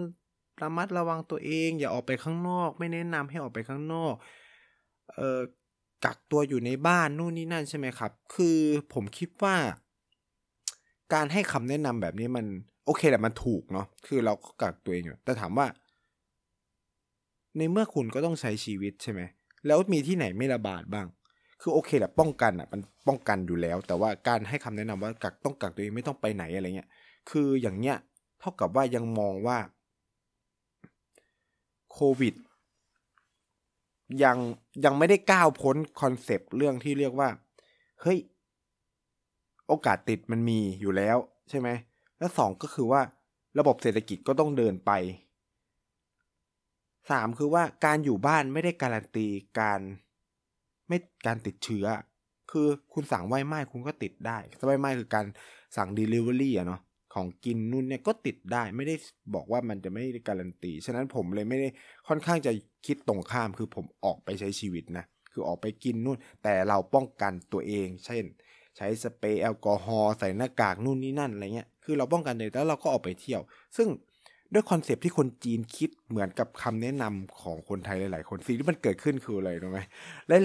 [0.62, 4.14] ระมัดระวังตัวเอง อย่าออกไปข้างนอก ไม่แนะนำให้ออกไปข้างนอก
[5.16, 5.40] เออ
[6.06, 8.58] กักตัวอยู่ในบ้านนู่นนี่นั่นใช่ไหมครับ คือ
[8.94, 9.56] ผมคิดว่า
[11.14, 12.46] การให้คำแนะนำแบบนี้มัน
[12.86, 15.66] โอเคแหละมันถูกเนาะคือเราก็กักตัวเองอยู่แต่ถามว่า
[17.58, 19.22] ในเมื่อคุณก็ต้องใช้ชีวิตใช่ไหม
[19.68, 21.08] แล้วมีที่ไหนไม่ระบาดบ้าง
[21.62, 26.90] คือโอเคแหละป้องกันอะมันป้องกันอยู่แล้ว แต่ว่าการให้คำแนะนำว่ากักต้องกักตัวเองไม่ต้องไปไหนอะไรเงี้ย
[27.30, 27.98] คืออย่างเงี้ย
[28.40, 29.58] เท่ากับว่ายังมองว่า
[31.94, 32.36] โควิด
[34.24, 34.38] ยัง
[34.86, 37.30] ยังไม่ได้ก้าวพ้นคอนเซปต์เรื่องที่เรียกว่า
[38.02, 38.20] เฮ้ย
[39.68, 41.18] โอกาสติดมันมีอยู่แล้ว
[41.50, 41.70] ใช่ไหม
[42.18, 43.02] แล้วสองก็คือว่า
[43.60, 44.92] ระบบเศรษฐกิจก็ต้องเดินไป
[47.12, 49.28] สามคือว่าการอยู่บ้านไม่ได้การันตี
[49.60, 49.82] การ
[50.88, 51.86] ไม่การติดเชื้อ
[52.52, 55.26] คือคุณสั่งไหว้ไม้คุณก็ติดได้ไหว้ไม้คือการ
[55.78, 56.82] สั่ง Delivery อะเนาะ
[57.14, 58.96] ของกินนู่นเนี่ยก็ติดได้ไม่ได้
[59.36, 61.68] บอกว่ามันจะไม่ได้การันตี ฉะนั้นผมเลยไม่ได้
[62.08, 62.52] ค่อนข้างจะ
[62.86, 68.24] คิดตรงข้ามคือผมออกไปใช้ชีวิตนะคือออกไปกินนู่น แต่เราป้องกันตัวเอง เช่น
[68.78, 73.42] ใช้สเปรย์แอลกอฮอล์ใส่หน้ากากนู่นนี่นั่นอะไรเงี้ยคือเราป้องกันเลยแล้วเราก็ออกไปเที่ยว
[73.78, 73.88] ซึ่ง
[74.54, 79.80] ด้วยคอนเซปที่คนจีนคิดเหมือนกับคำแนะนำของคนไทยหลาย ๆ คนสิ่งที่มันเกิดขึ้นคืออะไรรู้ไหม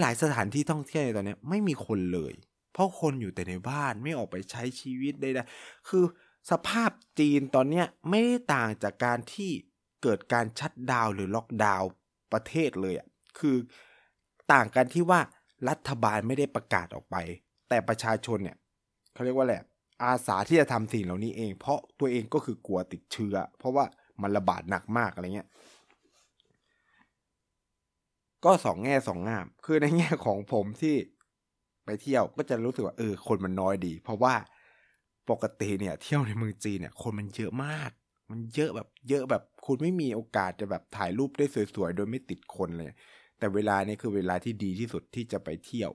[0.00, 2.32] หลาย ๆ สถานที่ท่องเที่ยวในตอนนี้ไม่มีคนเลย
[2.72, 6.04] เพราะคนอยู่แต่ในบ้านไม่ออกไปใช้ชีวิตใดๆคือ
[6.50, 9.50] สภาพจีนตอนนี้ไม่ได้ต่างจากการที่
[10.02, 11.82] เกิดการชัดดาวหรือล็อกดาว
[12.32, 13.56] ประเทศเลยอะคือ
[14.52, 15.20] ต่างกันที่ว่า
[15.68, 17.16] รัฐบาลไม่ได้ประกาศออกไป
[17.68, 18.56] แต่ประชาชนเนี่ย
[19.12, 19.62] เขาเรียกว่าแหละ
[20.04, 23.84] อาสาที่จะทำสิ่งเหล่านี้เอง เพราะตัวเองก็คือกลัวติดเชื้อ เพราะว่า
[24.22, 25.48] มันระบาดหนักมากอะไรเงี้ย
[28.44, 30.96] ก็สองแง่สองงาม คือในแง่ของผมที่
[31.84, 34.34] ไปเที่ยวก็จะรู้สึกว่าเออคนมันน้อยดี เพราะว่า
[35.30, 37.90] ปกติเนี่ย เที่ยวในเมืองจีนเนี่ย คนมันเยอะมาก
[38.30, 42.90] มันเยอะแบบเยอะแบบ คุณไม่มีโอกาสจะแบบถ่ายรูปได้สวยๆ โดยไม่ติดคนเลย
[43.38, 45.90] แต่เวลานี้คือเวลาที่ดีที่สุดที่จะไปเที่ยว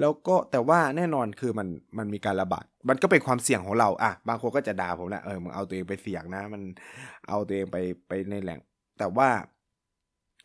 [0.00, 1.68] แล้วก็แต่ว่าแน่นอนคือมัน
[1.98, 6.62] มันมีการระบาด มันก็เป็นความเสี่ยงของเราอะบางคนก็จะด่าผมแหละเออมึงเอาตัวเองไปเสี่ยงนะ มัน
[7.28, 7.76] เอาตัวเองไป
[8.08, 8.60] ไปในแหล่ง
[8.98, 9.28] แต่ว่า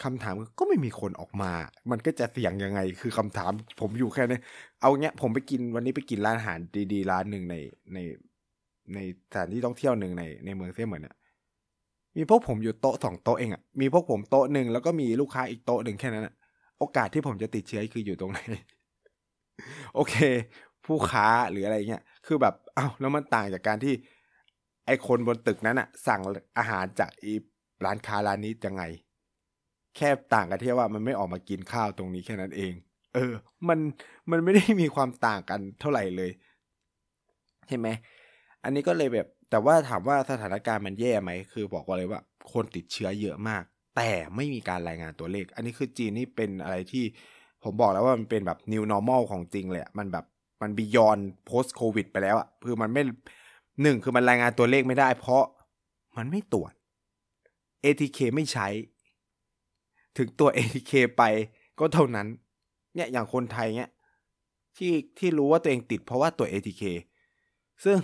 [0.03, 1.51] คำถามก็ไม่มีคนออกมา
[1.91, 4.39] มันก็จะเสี่ยงยังไง คือคำถาม ผมอยู่แค่นี้
[4.81, 6.59] เอาเงี้ยผมไปกินวันนี้ไปกินร้านอาหาร
[6.93, 7.55] ดีๆร้านหนึ่งใน
[7.93, 7.99] ใน
[8.93, 8.99] ใน
[9.31, 11.15] สถานที่ท่องเที่ยวหนึ่งในในเมืองเซี่ยเหมือนเนี่ย
[12.17, 16.33] มีพวกผมอยู่โต๊ะสองโต๊ะเองอะ่ะ มีพวกผมโต๊ะหนึ่งแล้วก็มีลูกค้าอีกโต๊ะหนึ่งแค่นั้นอะ
[16.79, 18.39] โอกาสที่ผมจะติดเชื้อคืออยู่ตรงไหน
[19.95, 20.15] โอเค
[20.85, 23.93] ผู้ค้าหรืออะไรเงี้ยคือแบบเอา้าแล้วมันต่างจากการที่
[24.85, 26.21] ไอคนบนตึกนั้นอะสั่ง
[26.57, 27.33] อาหารจากอี
[27.85, 28.83] ร้านค้าร้านนี้ยังไง
[29.95, 32.73] แค่ต่างกันที่ว่ามันไม่ออกมากินข้าวตรงนี้แค่นั้นเอง
[33.13, 33.33] เออ
[33.69, 33.79] มัน
[34.31, 36.31] มันไม่ได้มีความต่างกันเท่าไหร่เลย
[37.67, 37.87] ใช่ไหม
[38.63, 42.21] อันนี้ก็เลยแบบ แต่ว่าถามว่าสถานการณ์มันแย่ไหมคือบอกว่าเลยว่า
[42.53, 43.63] คนติดเชื้อเยอะมาก
[43.95, 47.03] แต่ไม่มีการรายงานตัวเลข อันนี้คือจีนนี่เป็นอะไรที่
[47.63, 50.25] ผมบอกแล้วว่ามันเป็นแบบ new normal ของจริงเลยมันแบบ
[50.61, 53.03] มัน beyond post covid ไปแล้วอะคือมันไม่
[53.81, 55.43] หนึ่งคือมันรายงานตัวเลขไม่ได้ เพราะ
[56.17, 56.71] มันไม่ตรวจ
[57.83, 58.67] ATK ไม่ใช้
[60.17, 61.23] ถึงตัว ATK ไป
[61.79, 62.27] ก็เท่านั้น
[62.95, 63.91] เนี่ยอย่างคนไทยเนี่ย
[64.77, 66.83] ที่ที่รู้ว่าตัวเองติดเพราะว่าตัว ATK
[67.85, 67.97] ซึ่ง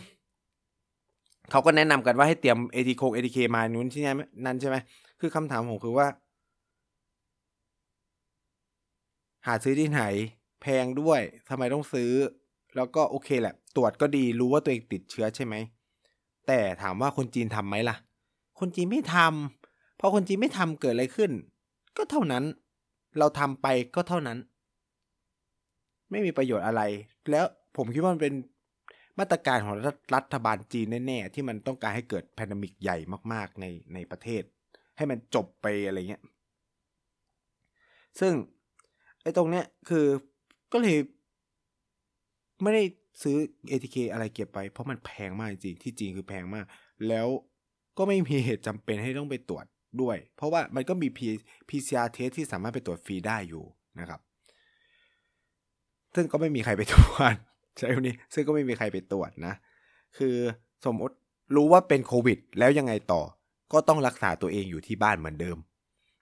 [1.52, 4.14] เขาก็แนะนำกันว่าให้เตรียม ATK ATK มานู้นที่นี่
[4.46, 4.78] นั่นใช่ไหม
[5.20, 6.08] คือคำถามผมคือว่า
[9.48, 10.04] หาซื้อที่ไหน
[10.62, 12.12] แพงด้วยทำไมต้องซื้อ
[12.76, 15.56] แล้วก็โอเคแหละ ตรวจก็ดีรู้ว่าตัวเองติดเชื้อใช่ไหม
[16.48, 17.96] แต่ถามว่าคนจีนทำไหมล่ะ
[18.60, 21.32] คนจีนไม่ทำพอคนจีนไม่ทำเกิดอะไรขึ้น
[21.98, 22.44] ก็เท่านั้น
[23.20, 24.38] เราทำไปก็เท่านั้น
[26.12, 26.82] ไม่มีประโยชน์อะไร
[27.32, 27.46] แล้ว
[27.78, 28.34] ผมคิดว่ามันเป็น
[29.20, 29.76] มาตรการของ
[30.16, 32.98] รัฐบาลจีนแน่ๆ ที่มันต้องการให้เกิดแพนดมิกใหญ่
[33.34, 34.44] มากๆในในประเทศ
[34.98, 36.24] ให้มันจบไปอะไรเงี้ย
[38.20, 38.34] ซึ่ง
[39.24, 40.06] ไอ้ตรงเนี้ยคือ
[40.72, 40.98] ก็เลย
[42.62, 42.84] ไม่ได้
[43.22, 43.38] ซื้อ
[43.70, 46.66] ATK อะไรเก็บไป เพราะมันแพงมากจริงที่จริงคือแพงมาก
[47.08, 47.28] แล้ว
[47.98, 49.66] ก็ไม่มีเหตุจำเป็นให้ต้องไปตรวจ
[50.02, 51.08] ด้วย เพราะว่ามันก็มี
[51.70, 53.64] PCR test ที่สามารถไปตรวจฟรีได้อยู่
[54.00, 54.20] นะครับ
[56.16, 57.36] ซึ่งก็ไม่มีใครไปตรวจ
[57.78, 59.54] ใช่ไหมนี้ซึ่งก็ไม่มีใครไปตรวจนะ
[60.18, 60.36] คือ
[60.86, 61.16] สมมติ
[61.56, 63.22] รู้ว่าเป็นโควิด แล้วยังไงต่อ
[63.74, 65.58] ก็ต้องรักษาตัวเองอยู่ที่บ้านเหมือนเดิม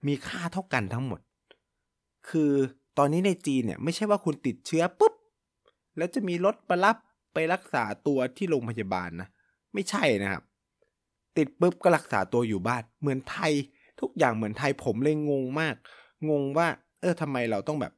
[0.07, 1.19] มีค่าเท่ากันทั้งหมด
[2.29, 2.51] คือ
[2.97, 5.13] ตอนนี้ในจีนเนี่ยไม่ใช่ว่าคุณติดเชื้อปุ๊บ
[5.97, 6.97] แล้วจะมีรถมารับ
[7.33, 9.27] ไปรักษาตัวที่โรงพยาบาลนะ
[9.73, 10.43] ไม่ใช่นะครับ
[11.37, 13.53] ติดปุ๊บก็รักษาตัวอยู่บ้าน เหมือนไทย
[14.01, 15.75] ทุกอย่างเหมือนไทยผมเลยงงมาก
[16.29, 16.67] งงว่า
[17.01, 17.93] เออทำไมเราต้องแบบ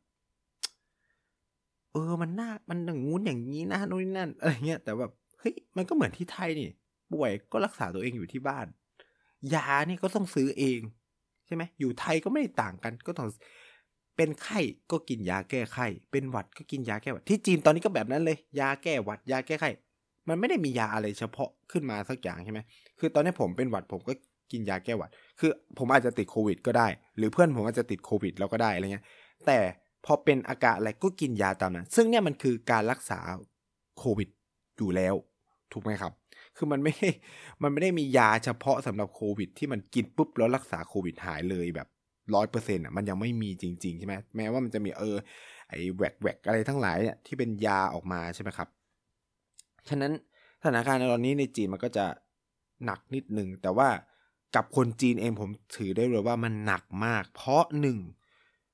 [1.91, 6.69] เออมันน่ามันอย่างงู้นอย่างนี้นะนู่นนี่นั่นอะไรเงี้ยแต่แบบเฮ้ยมันก็เหมือนที่ไทยนี่
[7.13, 8.67] ป่วยก็รักษาตัวเองอยู่ที่บ้าน
[9.53, 10.79] ยานี่ก็ต้องซื้อเอง
[11.45, 13.27] ใช่ไหมอยู่ไทยก็ไม่ได้ต่างกัน ก็ต้อง
[14.15, 14.59] เป็นไข้
[14.91, 19.69] ก็กินยาแก้ไข้ เป็นหวัดก็กินยาแก้หวัด ที่จีนตอนนี้ก็แบบนั้นเลย ยาแก้หวัด ยาแก้ไข้
[20.29, 22.59] มันไม่ได้มียาอะไรเฉพาะขึ้นมาสักอย่างใช่ไหม
[22.99, 24.13] คือตอนนี้ผมเป็นหวัดผมก็
[24.51, 29.05] กินยาแก้หวัด คือผมอาจจะติดโควิดก็ได้ หรือเพื่อนผมอาจจะติดโควิดแล้วก็ได้อะไรเงี้ย
[29.45, 29.57] แต่
[30.05, 33.19] พอเป็นอาการอะไรก็กินยาตามนั้น ซึ่งเนี่ยมันคือการรักษา
[33.97, 34.29] โควิด
[34.77, 35.15] อยู่แล้ว
[35.71, 36.13] ถูกไหมครับ
[36.57, 36.93] คือมันไม่
[37.63, 41.87] มันไม่ได้มียาเฉพาะสำหรับโควิด ที่มันกินปุ๊บแล้วรักษาโควิดหายเลยแบบ
[42.35, 45.17] ร้อยเปอร์เซ็นต์อะมันยังไม่มีจริง ๆ ใช่ไหมแม้ว่ามันจะมีเออ
[45.69, 48.67] ไอแวกแวกอะไรทั้งหลายเนี่ยที่เป็นยาออกมาใช่ไหมครับ
[49.89, 50.11] ฉะนั้น
[50.61, 52.05] สถานการณ์ตอนนี้ในจีนมันก็จะ
[52.85, 53.89] หนักนิดหนึ่งแต่ว่า
[54.55, 57.99] กับคนจีนเองผมถือได้เลยว่ามันหนักมาก เพราะหนึ่ง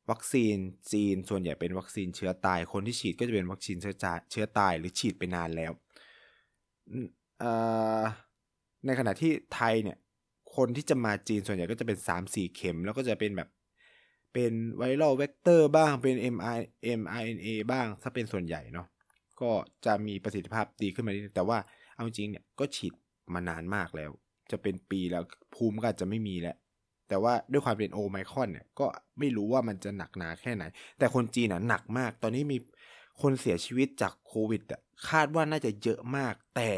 [0.09, 0.55] วัคซีน
[0.91, 3.95] จีนส่วนใหญ่เป็นวัคซีนเชื้อตาย คนที่ฉีดก็จะเป็นวัคซีนเชื้อ
[4.31, 5.71] เชื้อตายหรือฉีดไปนานแล้ว
[8.85, 9.97] ในขณะที่ไทยเนี่ย
[10.59, 13.49] คนที่จะมาจีนส่วนใหญ่ก็จะเป็น3-4เข็ม แล้วก็จะเป็นแบบ
[14.33, 18.87] เป็นไวรัลเวกเตอร์บ้างเป็น mRNA mRNA บ้าง ถ้าเป็นส่วนใหญ่เนาะ
[19.41, 19.51] ก็
[19.85, 21.57] จะมีประสิทธิภาพดีขึ้นมานิดแต่ว่า
[21.93, 22.93] เอาจริงเนี่ยก็ฉีด
[23.33, 24.11] มานานมากแล้ว
[24.51, 25.23] จะเป็นปีแล้ว
[25.55, 26.55] ภูมิก็อาจจะไม่มีแล้ว
[27.09, 28.87] แต่ว่าด้วยความเป็นโอไมคอนเนี่ยก็
[29.19, 30.63] ไม่รู้ว่ามันจะหนักหนาแค่ไหน
[30.97, 32.57] แต่คนจีนน่ะหนักมาก ตอนนี้มี
[33.21, 36.71] คนเสียชีวิตจากโควิดอะคาดว่าน่าจะเยอะมากแต่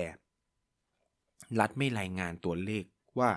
[1.60, 2.84] รัฐไม่รายงานตัวเลข
[3.20, 3.30] ว่า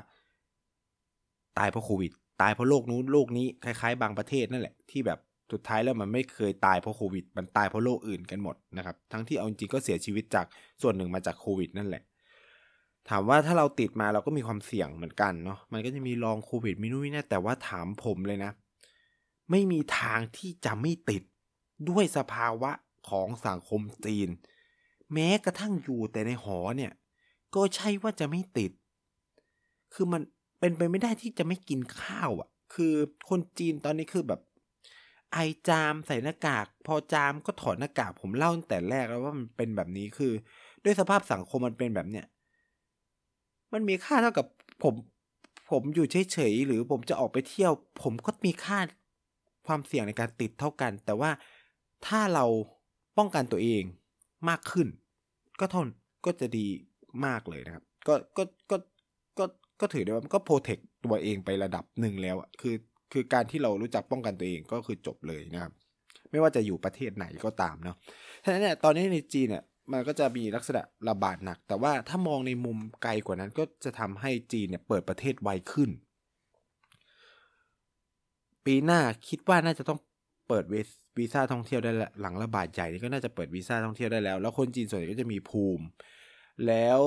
[1.58, 2.12] ตายเพราะโควิด
[2.42, 5.18] ตายเพราะโรคนู้นโรคนี้คล้ายๆ บางประเทศนั่นแหละที่แบบ
[5.52, 10.46] สุดท้ายแล้วมันไม่เคยตายเพราะโควิด มันตายเพราะโรคอื่นกันหมดนะครับทั้งที่เอาจริงก็เสียชีวิตจาก
[10.82, 12.02] ส่วนหนึ่งมาจากโควิด นั่นแหละ
[13.08, 18.50] ถามว่าถ้าเราติดมาเราก็มีความเสี่ยงเหมือนกันเนาะมันก็จะมีลองโควิดมีนู่นนี่นะแต่ว่าถามผมเลยนะ
[19.50, 21.22] ไม่มีทางที่จะไม่ติด
[21.88, 22.70] ด้วยสภาวะ
[23.08, 24.28] ของสังคมจีน
[25.12, 26.92] แม้กระทั่งอยู่แต่ในหอเนี่ย
[27.54, 28.72] ก็ใช่ว่าจะไม่ติด
[29.94, 30.22] คือมัน
[30.64, 32.94] เป็นไปไม่ได้ที่จะไม่กินข้าวอะ คือ
[33.28, 34.40] คนจีนตอนนี้คือแบบ
[35.32, 40.32] ไอจามใส่หน้ากาก พอจามก็ถอดหน้ากากผมเล่าตั้งแต่แรกแล้วว่ามันเป็นแบบนี้คือ
[40.84, 42.26] ด้วยสภาพสังคมมันเป็นแบบเนี้ย
[43.72, 44.46] มันมีค่าเท่ากับ
[44.82, 44.94] ผม
[45.70, 47.72] ผมอยู่เฉยๆหรือผมจะออกไปเที่ยว
[48.02, 48.78] ผมก็มีค่า
[49.66, 51.30] ความเสี่ยงในการติดเท่ากัน แต่ว่า
[52.06, 52.44] ถ้าเรา
[53.18, 53.82] ป้องกันตัวเอง
[54.48, 54.88] มากขึ้น
[55.60, 55.88] ก็ทน
[56.24, 56.66] ก็จะดี
[57.26, 58.76] มากเลยนะครับ ก็ก็ก็
[59.80, 62.74] ก็ถือได้ว่ามันก็โปรเทคตัวเองไประดับหนึ่งแล้วอะคือ
[63.12, 65.72] คือการที่เรารู้จักป้องกันตัวเองก็คือจบเลยนะครับ
[66.30, 67.96] ไม่ว่าจะอยู่ประเทศไหนก็ตามเนาะ
[68.44, 75.90] ฉะนั้นเนี่ยตอนนี้ในจีนเนี่ยมันก็จะมีลักษณะระบาดหนัก แต่ว่าถ้ามองในมุมไกลกว่านั้นก็จะทำให้จีนเนี่ยเปิดประเทศไวขึ้น
[78.66, 79.98] ปีหน้าคิดว่าน่าจะต้อง
[80.48, 80.64] เปิด
[81.18, 85.84] วีซ่าท่องเที่ยวได้แล้วหลังระบาดใหญ่นี่ก็น่าจะเปิดวีซ่าท่องเที่ยวได้แล้ว แล้วคนจีนส่วนใหญ่ก็จะมีภูมิ
[86.66, 87.00] แล้ว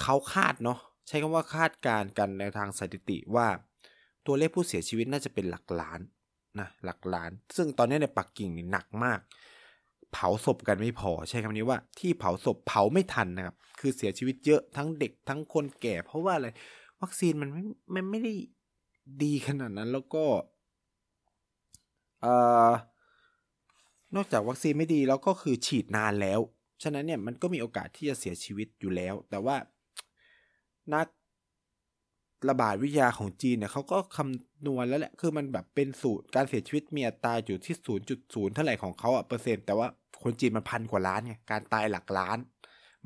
[0.00, 0.78] เขาคาดเนาะ
[1.08, 3.46] ใช้คำว่าคาดการกันในทางสถิติว่า
[4.26, 6.00] ตัวเลขผู้เสียชีวิตน่าจะเป็นหลักล้าน
[6.60, 9.20] นะหลักล้าน ซึ่งตอนนี้ในปักกิ่งนี่หนักมาก
[10.12, 16.48] เผาศพกันไม่พอ ใช้คำนี้ว่าที่เผาศพเผาไม่ทันนะครับ คือเสียชีวิตเยอะทั้งเด็กทั้งคนแก่ เพราะว่าอะไร
[17.02, 18.32] วัคซีนมันไม่มันไม่ได้
[19.22, 20.24] ดีขนาดนั้นแล้วก็
[22.20, 22.34] เอ่
[22.68, 22.70] อ
[24.16, 26.40] นอกจากวัคซีนไม่ดีแล้วก็คือฉีดนานแล้ว
[26.82, 29.56] ฉะนั้นเนี่ยมันก็มีโอกาสที่จะเสียชีวิตอยู่แล้ว แต่ว่า
[30.92, 31.06] นัก
[32.48, 39.88] ระบาดวิทยาของจีนเนี่ยเขาก็คำนวณแล้วแหละ คือมันแบบเป็นสูตรการเสียชีวิตมีอัตราอยู่ที่0.0เท่าไหร่ของเขาอะเปอร์เซ็นต์แต่ว่า
[40.22, 42.38] คนจีนมันพันกว่าล้านไงการตายหลักล้าน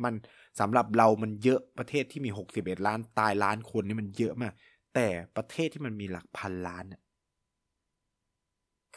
[0.04, 0.14] มัน
[0.60, 4.52] สำหรับเรามันเยอะประเทศที่มี61ล้านตายล้านคนนี่มันเยอะมาก
[4.94, 7.00] แต่ประเทศที่มันมีหลักพันล้านเนี่ย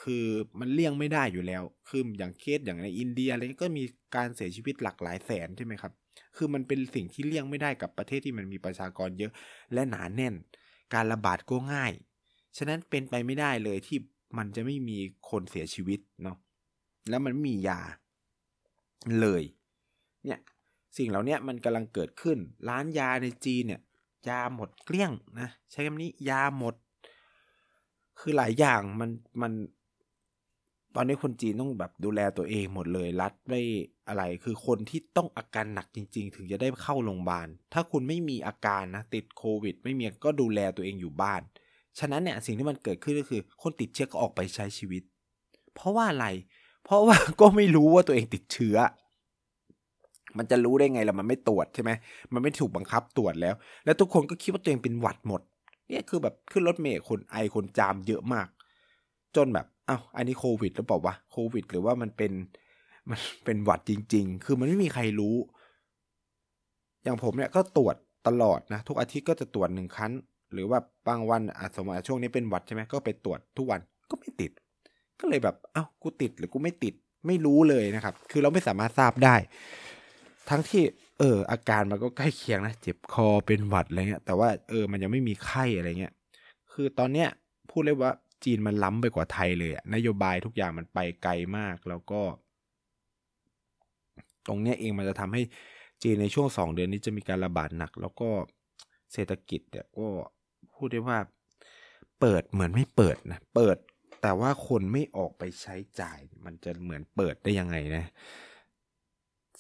[0.02, 0.26] คือ
[0.60, 3.84] มันเลี่ยงไม่ได้อยู่แล้ว คืออย่างเคสอย่างในอินเดียอะไรก็มี
[4.16, 5.94] การเสียชีวิตหลักหลายแสนใช่ไหมครับ
[6.36, 9.32] คือมันเป็นสิ่งที่เลี่ยงไม่ได้กับประเทศที่มันมีประชากรเยอะ
[9.74, 10.36] และหนาแน่น
[10.94, 11.94] การระบาดก็ง่าย
[12.58, 13.98] ฉะนั้นเป็นไปไม่ได้เลยที่
[14.38, 14.98] มันจะไม่มี
[15.30, 16.38] คนเสียชีวิตเนาะ
[17.10, 17.80] แล้วมันมียา
[19.20, 19.44] เลย
[20.26, 20.40] เนี่ย
[20.98, 22.38] สิ่งเหล่านี้มันกำลังเกิดขึ้น
[22.70, 23.82] ร้านยาในจีนเนี่ย
[24.30, 26.76] ยาหมดเกลี้ยงนะใช้คำนี้ยาหมด
[28.20, 29.10] คือหลายอย่างมัน
[29.42, 29.54] มัน
[30.96, 33.62] ตอนนี้คนจีนต้องแบบดูแลตัวเองหมดเลย รัฐไม่
[34.08, 41.42] อะไร คือคนที่ต้องอาการหนักจริง ๆ ถึงจะได้เข้าโรงพยาบาล ถ้าคุณไม่มีอาการนะติดโควิด ไม่มีก็ดูแลตัวเองอยู่บ้าน
[42.00, 45.04] ฉะนั้นเนี่ยสิ่งที่มันเกิดขึ้นก็คือ คนติดเชื้อก็ออกไปใช้ชีวิต
[45.76, 46.28] เพราะว่าอะไร
[46.86, 48.78] เพราะว่าก็ไม่รู้ว่าตัวเองติดเชื้อ
[50.38, 51.92] มันจะรู้ได้ไงล่ะมันไม่ตรวจใช่ไหม
[52.34, 55.42] มันไม่ถูกบังคับตรวจแล้ว แล้วทุกคนก็คิดว่าตัวเองเป็นหวัดหมด
[55.90, 58.48] เนี่ยคือแบบขึ้นรถเมล์คนไอคนจามเยอะมาก
[59.36, 62.32] จนแบบ อ้าวอันนี้โควิดหรือเปล่าวะโควิด หรือว่ามันเป็น
[63.10, 65.36] มันเป็นหวัดจริง ๆ คือมันไม่มีใครรู้
[67.04, 67.96] อย่างผมเนี่ยก็ตรวจ
[68.28, 70.12] ตลอดนะ ทุกอาทิตย์ก็จะตรวจหนึ่งครั้ง
[70.54, 74.52] หรือว่าบางวันอะสมมติช่วงนี้เป็นหวัดใช่ไหมก็ไปตรวจทุกวันก็ไม่ติด
[75.20, 76.94] ก็เลยแบบเอ้ากูติดหรือกูไม่ติด
[77.28, 79.36] ไม่รู้เลยนะครับ คือเราไม่สามารถทราบได้
[80.50, 80.84] ทั้งที่
[81.20, 86.14] เออ อาการมันก็ใกล้เคียงนะ เจ็บคอเป็นหวัดอะไรเงี้ย แต่ว่าเออมันยังไม่มีไข้อะไรเงี้ย
[86.74, 87.30] คือตอนเนี้ย
[87.70, 88.14] พูดเลยว่า
[88.46, 92.22] จีนมันล้ำไปกว่าไทยเลยนโยบายทุกอย่างมันไปไกลมากแล้วก็
[94.48, 95.42] ตรงเนี้ยเองมันจะทำให้
[96.04, 98.30] จีนในช่วงสองเดือนนี้จะมีการระบาดหนัก แล้วก็
[99.14, 100.08] เศรษฐกิจเนี่ยก็
[100.76, 101.18] พูดได้ว่า
[102.20, 103.78] เปิดเหมือนไม่เปิดนะเปิด
[104.22, 108.06] แต่ว่าคนไม่ออกไปใช้จ่าย มันจะเหมือนเปิดได้ยังไงนะ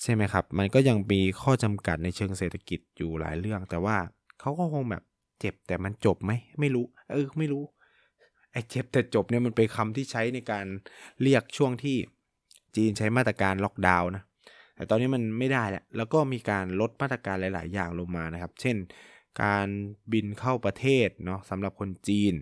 [0.01, 3.97] ใช่ไหมครับ มันก็ยังมีข้อจำกัดในเชิงเศรษฐกิจอยู่หลายเรื่อง แต่ว่า
[4.39, 5.03] เขาก็คงแบบ
[5.39, 7.63] เจ็บแต่มันจบไหมไม่รู้ เออไม่รู้
[8.53, 10.65] ไอ้เจ็บแต่จบเนี่ยมันเป็นคำที่ใช้ในการ
[11.21, 11.97] เรียกช่วงที่
[12.75, 14.23] จีนใช้มาตรการล็อกดาวน์นะ
[14.75, 18.75] แต่ตอนนี้มันไม่ได้แล้ว แล้วก็มีการลดมาตรการหลาย ๆ อย่างลงมานะครับ เช่น
[19.43, 19.67] การ
[20.11, 22.33] บินเข้าประเทศเนาะสำหรับคนจีน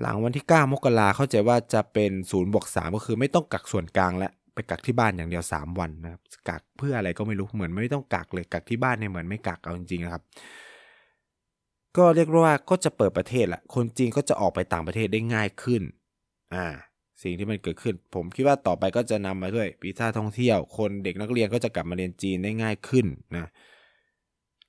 [0.00, 10.22] หลังวันที่ 9 มกราเข้าใจว่าจะเป็นศูนย์บวกสก็คือไม่ต้องกักส่วนกลางแล้วไปกักที่บ้านอย่างเดียว 3 วันนะครับ กักเพื่ออะไรก็ไม่รู้ เหมือนไม่ต้องกักเลย กักที่บ้านเนี่ยเหมือนไม่กักเอาจริงๆนะครับ
[11.96, 15.82] ก็เรียกว่าก็จะเปิดประเทศละคนจีนก็จะออกไปต่างประเทศได้ง่ายขึ้น
[16.54, 16.66] อ่า
[17.22, 23.06] สิ่งที่มันเกิดขึ้น ผมคิดว่าต่อไปก็จะนำมาด้วยวีซ่าท่องเที่ยว คนเด็กนักเรียนก็จะกลับมาเรียนจีนได้ง่ายขึ้น
[23.36, 23.46] นะ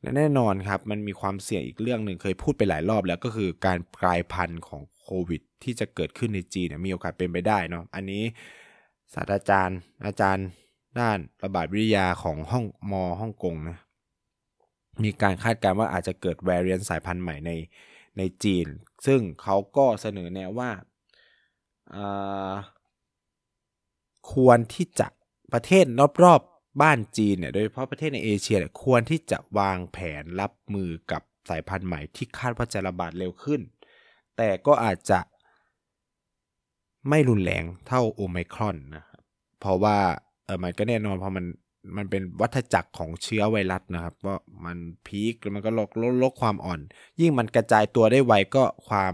[0.02, 8.24] และแน่นอนครับมันมีความเสี่ยงอีกเรื่องหนึ่งเคยพูดไปหลายรอบแล้วก็คือการกลายพันธุ์ของโควิด ที่จะเกิดขึ้นในจีนมีโอกาสเป็นไปได้เนาะอันนี้
[9.13, 10.48] ศาสตราจารย์อาจารย์
[11.00, 13.78] ด้านระบาดวิทยาของห้องมอฮ่องกงนะ
[15.04, 17.52] มีการคาดการณ์ว่าอาจจะเกิด variant สายพันธุ์ใหม่ใน
[18.18, 18.68] ในจีน
[19.06, 20.72] ซึ่งเขาก็เสนอแนวว่า
[24.34, 25.08] ควรที่จะ
[25.54, 25.86] ประเทศ
[26.24, 33.62] รอบๆบ้านจีนเนี่ยโดยเฉพาะประเทศในเอเชียควรที่จะวางแผนรับมือกับสายพันธุ์ใหม่ที่คาดว่าจะระบาดเร็วขึ้น
[34.38, 35.20] แต่ก็อาจจะ
[37.10, 39.22] ไม่รุนแรงเท่าโอไมครอนนะครับ
[39.60, 39.98] เพราะว่า
[40.46, 41.46] เออมันก็แน่นอนเพราะมัน
[41.97, 46.80] มันเป็นวัฏจักรของเชื้อไวรัสนะครับว่ามันพีคแล้วมันก็ลดลดลดความอ่อน
[47.19, 49.13] ยิ่งมันกระจายตัวได้ไวก็ความ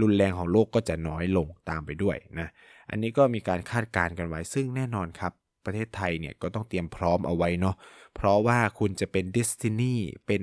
[0.00, 2.48] รุนแรงของโรคกก็จะน้อยลงตามไปด้วยนะ
[2.90, 5.32] อันนี้ก็มีการคาดการณ์กันไว้ ซึ่งแน่นอนครับ
[5.64, 7.76] ประเทศไทยเนี่ยก็ต้องเตรียมพร้อมเอาไว้เนาะ
[8.16, 9.94] เพราะว่าคุณจะเป็นดิสตินี
[10.26, 10.42] เป็น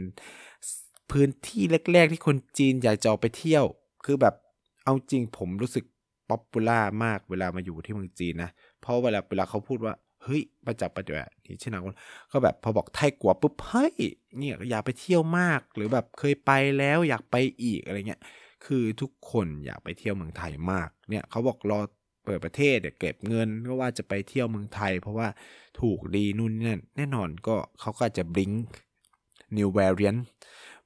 [1.11, 3.65] พื้นที่แรก ๆ ที่คนจีนอยากจะออกไปเที่ยว
[4.05, 4.35] คือแบบ
[4.83, 5.85] เอาจริงผมรู้สึก
[6.29, 9.93] ป๊อปปูล่ามากเวลามาอยู่ที่เมืองจีนนะเพราะเวลาเวลาเขาพูดว่า
[10.25, 11.83] เฮ้ยประจักษ์ประจักษ์นี่เช่นนั้น
[12.31, 13.95] ก็แบบพอบอกไทยกัวปุ๊บเฮ้ย
[14.37, 18.21] เนี่ยอยากไปเที่ยวมากหรือแบบเคยไปแล้วอยากไปอีกอะไรเงี้ย
[18.65, 21.79] คือทุกคนอยากไปเที่ยวเมืองไทยมากเนี่ยเขาบอกรอ
[22.25, 25.27] เปิดประเทศเก็บเงินก็ว่าจะไปเที่ยวเมืองไทย เพราะว่า
[25.81, 28.51] ถูกดีนู่นนี่แน่นอนก็เขาก็จะบลิง
[29.57, 30.21] new variant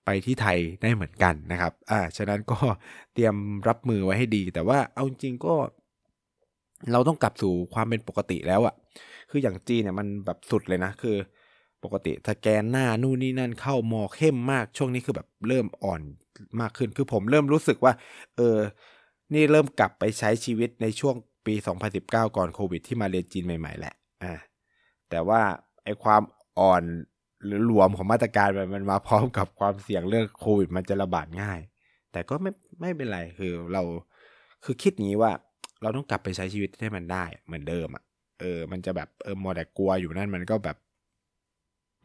[0.06, 2.58] ไปที่ไทยได้เหมือนกันนะครับ อ่า ฉะนั้นก็
[3.14, 3.36] เตรียม
[3.68, 5.56] รับมือไว้ให้ดี แต่ว่าเอาจริงก็
[6.92, 8.76] เราต้องกลับสู่ความเป็นปกติแล้วอะ
[9.30, 11.16] คืออย่างจีนเนี่ยมันแบบสุดเลยนะ คือ
[11.84, 16.02] ปกติสแกนหน้านู่นนี่นั่นเข้ามอเข้มมากช่วงนี้คือแบบเริ่มอ่อน
[16.62, 17.94] มากขึ้น คือผมเริ่มรู้สึกว่า
[18.38, 18.58] เออ
[19.34, 21.16] นี่เริ่มกลับไปใช้ชีวิตในช่วง
[21.46, 21.56] ปี
[21.96, 24.34] 2019 ก่อนโควิด ที่มาเรียนจีนใหม่ๆแหละอ่า
[25.10, 25.42] แต่ว่า
[25.84, 26.22] ไอความ
[26.60, 26.84] อ่อน
[27.46, 31.60] หรือรวมของมาตรการมันมาพร้อมกับความเสี่ยงเรื่องโควิด มันจะระบาดง่าย
[32.12, 33.84] แต่ก็ไม่ไม่เป็นไรคือเรา
[34.64, 35.32] คือคิดงี้ว่า
[35.82, 38.04] เราต้องกลับไปใช้ชีวิตให้มันได้เหมือนเดิมอะ
[38.40, 40.78] เออมันจะแบบเออมอแต่กลัวอยู่นั่นมันก็แบบ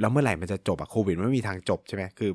[0.01, 2.31] แล้วเมื่อไหร่มันจะจบอะโควิดไม่มีทางจบใช่ไหมคือ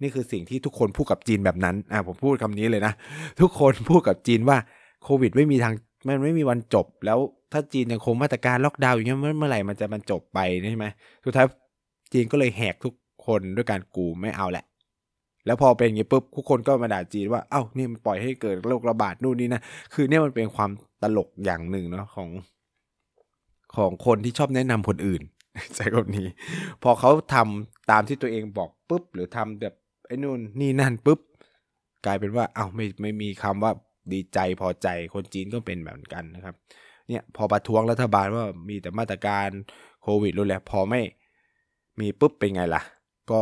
[0.00, 2.92] นี่คือสิ่งที่ทุกคนพูดกับจีนแบบนั้นอ่าผมพูดคำนี้เลยนะ
[3.40, 4.58] ทุกคนพูดกับจีนว่า
[5.04, 5.74] โควิดไม่มีทาง
[6.08, 7.18] มันไม่มีวันจบ แล้ว
[7.52, 10.38] ถ้าจีนยังคงมาตรการล็อกดาวน์อย่างเงี้ยเมื่อไหร่มันจะมันจบไป
[10.70, 10.86] ใช่ไหม
[11.24, 11.46] สุดท้าย
[12.12, 12.94] จีนก็เลยแหกทุก
[13.26, 14.64] คนด้วยการกูไม่เอาแหละ
[15.46, 19.60] แล้วพอเป็นอย่างนี้ปุ๊บทุกคนก็มาด่าจีนว่าเอ้านี่มันปล่อยให้เกิดโรคระบาดนู่นนี่นะ
[19.94, 20.70] คือเนี่ยมันเป็นความ
[21.02, 22.28] ตลกอย่างหนึ่งเนาะของ
[23.76, 25.22] ของคนที่ชอบแนะนำคนอื่น
[25.76, 26.28] ใช้คำนี้
[26.82, 29.74] พอเขาทำตามที่ตัวเองบอกปุ๊บ หรือทำแบบ
[30.06, 31.20] ไอ้นู่นนี่นั่นปุ๊บ
[32.06, 33.72] กลายเป็นว่าเอา้าไม่ไม่มีคำว่า
[34.12, 36.54] ดีใจพอใจคนจีนก็เป็นแบบกันนะครับ
[37.08, 39.48] เนี่ยพอประท้วงรัฐบาลว่ามีแต่มาตรการ
[40.02, 41.00] โควิดรู้แล้วพอไม่
[42.00, 42.82] มีปุ๊บเป็นไงล่ะ
[43.30, 43.40] ก็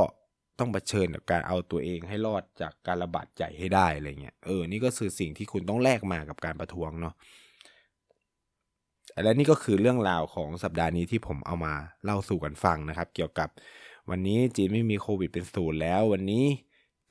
[0.58, 7.14] ต้องเผชิญกับการเอาตัวเองให้รอดจากการระบาดใหญ่ให้ได้อะไรเงี้ยเออนี่ก็คือสิ่งที่คุณต้องแลกมากับการประท้วงเนาะ
[9.22, 13.48] และนี่ก็คือเรื่องราวของสัปดาห์นี้ที่ผมเอามาเล่าสู่กันฟังนะครับ เกี่ยวกับ
[14.10, 16.44] วันนี้จีนไม่มีโควิดเป็นศูนย์แล้ว วันนี้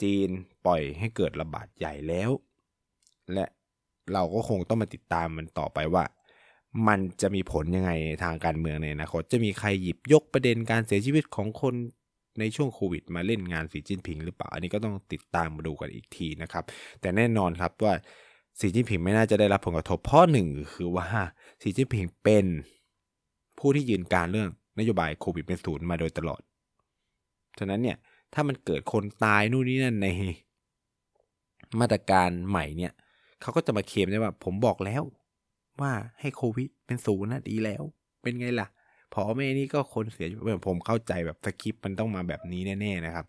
[0.01, 0.29] จีน
[0.65, 2.31] ปล่อยให้เกิดระบาดใหญ่แล้ว
[3.33, 3.45] และ
[4.13, 6.03] เราก็คงต้องมาติดตามมันต่อไปว่า
[6.87, 7.91] มันจะมีผลยังไง
[8.23, 11.75] ทางการเมืองในอนาคตจะมีใครหยิบยกประเด็นการเสียชีวิตของคน
[12.39, 16.63] ในช่วงโควิดมาเล่นงานสีจิ้นผิงหรือเปล่า อันนี้ก็ต้องติดตามมาดูกันอีกทีนะครับ
[17.01, 17.93] แต่แน่นอนครับว่า
[18.61, 21.05] สีจิ้นผิงไม่น่าจะได้รับผลกระทบเพราะหนึ่งคือว่า
[21.61, 22.45] สีจิ้นผิงเป็น
[23.59, 26.41] ผู้ที่ยืนการเรื่องนโยบายโควิดเป็นศูนย์มาโดยตลอด
[27.59, 27.97] ฉะนั้นเนี่ย
[28.33, 30.07] ถ้ามันเกิดคนตายนู่นนี่นั่นใน
[31.79, 32.93] มาตรการใหม่เนี่ย
[33.41, 35.03] เขาก็จะมาเคลมได้ว่า ผมบอกแล้ว
[35.81, 37.83] ว่าให้โควิดเป็นศูนย์นะดีแล้ว
[38.21, 38.67] เป็นไงล่ะ
[39.13, 40.27] พอแม่นี่ก็คนเสีย
[40.67, 43.25] ผมเข้าใจแบบสคริปต์มันต้องมาแบบนี้แน่ๆนะครับ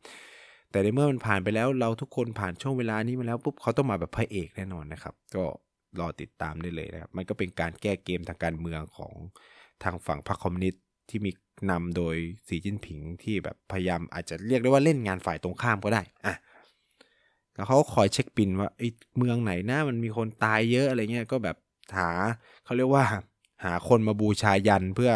[0.73, 5.45] แต่ในเมื่อมันผ่านไปแล้วเราทุกคนผ่านช่วงเวลานี้มาแล้วปุ๊บเขาต้องมาแบบพระเอกแน่นอนนะครับ ก็
[6.01, 9.13] รอติดตามได้เลยนะครับ มันก็เป็นการแก้เกมทางการเมืองของ
[9.85, 11.31] ทางฝั่งพรรคคอมมิวนิสต์ที่มี
[11.71, 12.17] นำโดย
[12.49, 16.35] สีจิ้นผิงที่แบบพยายามอาจจะเรียกได้ว่าเล่นงานฝ่ายตรงข้ามก็ได้อะ
[17.55, 21.57] แล้วเขาคอยเช็คปินว่าไอ้เมืองไหนนะมันมีคนตายเยอะอะไรเงี้ยก็แบบ
[21.97, 22.11] หา
[22.65, 23.05] เขาเรียกว่า
[23.65, 25.13] หาคนมาบูชายันเพื่อ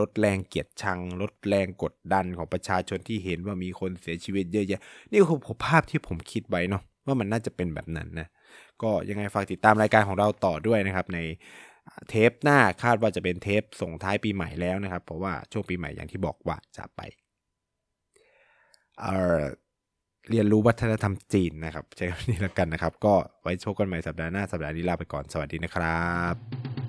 [0.00, 4.80] ลดแรงเกียดชัง ลดแรงกดดันของประชาชนที่เห็นว่ามีคนเสียชีวิตเยอะแยะ
[5.10, 8.28] นี่คือภาพที่ผมคิดไว้เนาะว่ามันน่าจะเป็นแบบนั้นนะ
[8.82, 11.18] ก็ยังไงฝากติดตามรายการของเราต่อด้วยนะครับใน
[12.08, 17.00] เทปหน้าคาดว่าจะเป็นเทปส่งท้ายปีใหม่แล้วนะครับ เพราะว่าช่วงปีใหม่อย่างที่บอกว่าจะไป
[19.00, 26.83] เเรียนรู้วัฒนธรรมจีนนะครับใช้คำนี้แล้วกันนะครับ ก็ไว้โชคกันใหม่สัปดาห์หน้าสัปดาห์นี้ลาไปก่อนสวัสดีนะครับ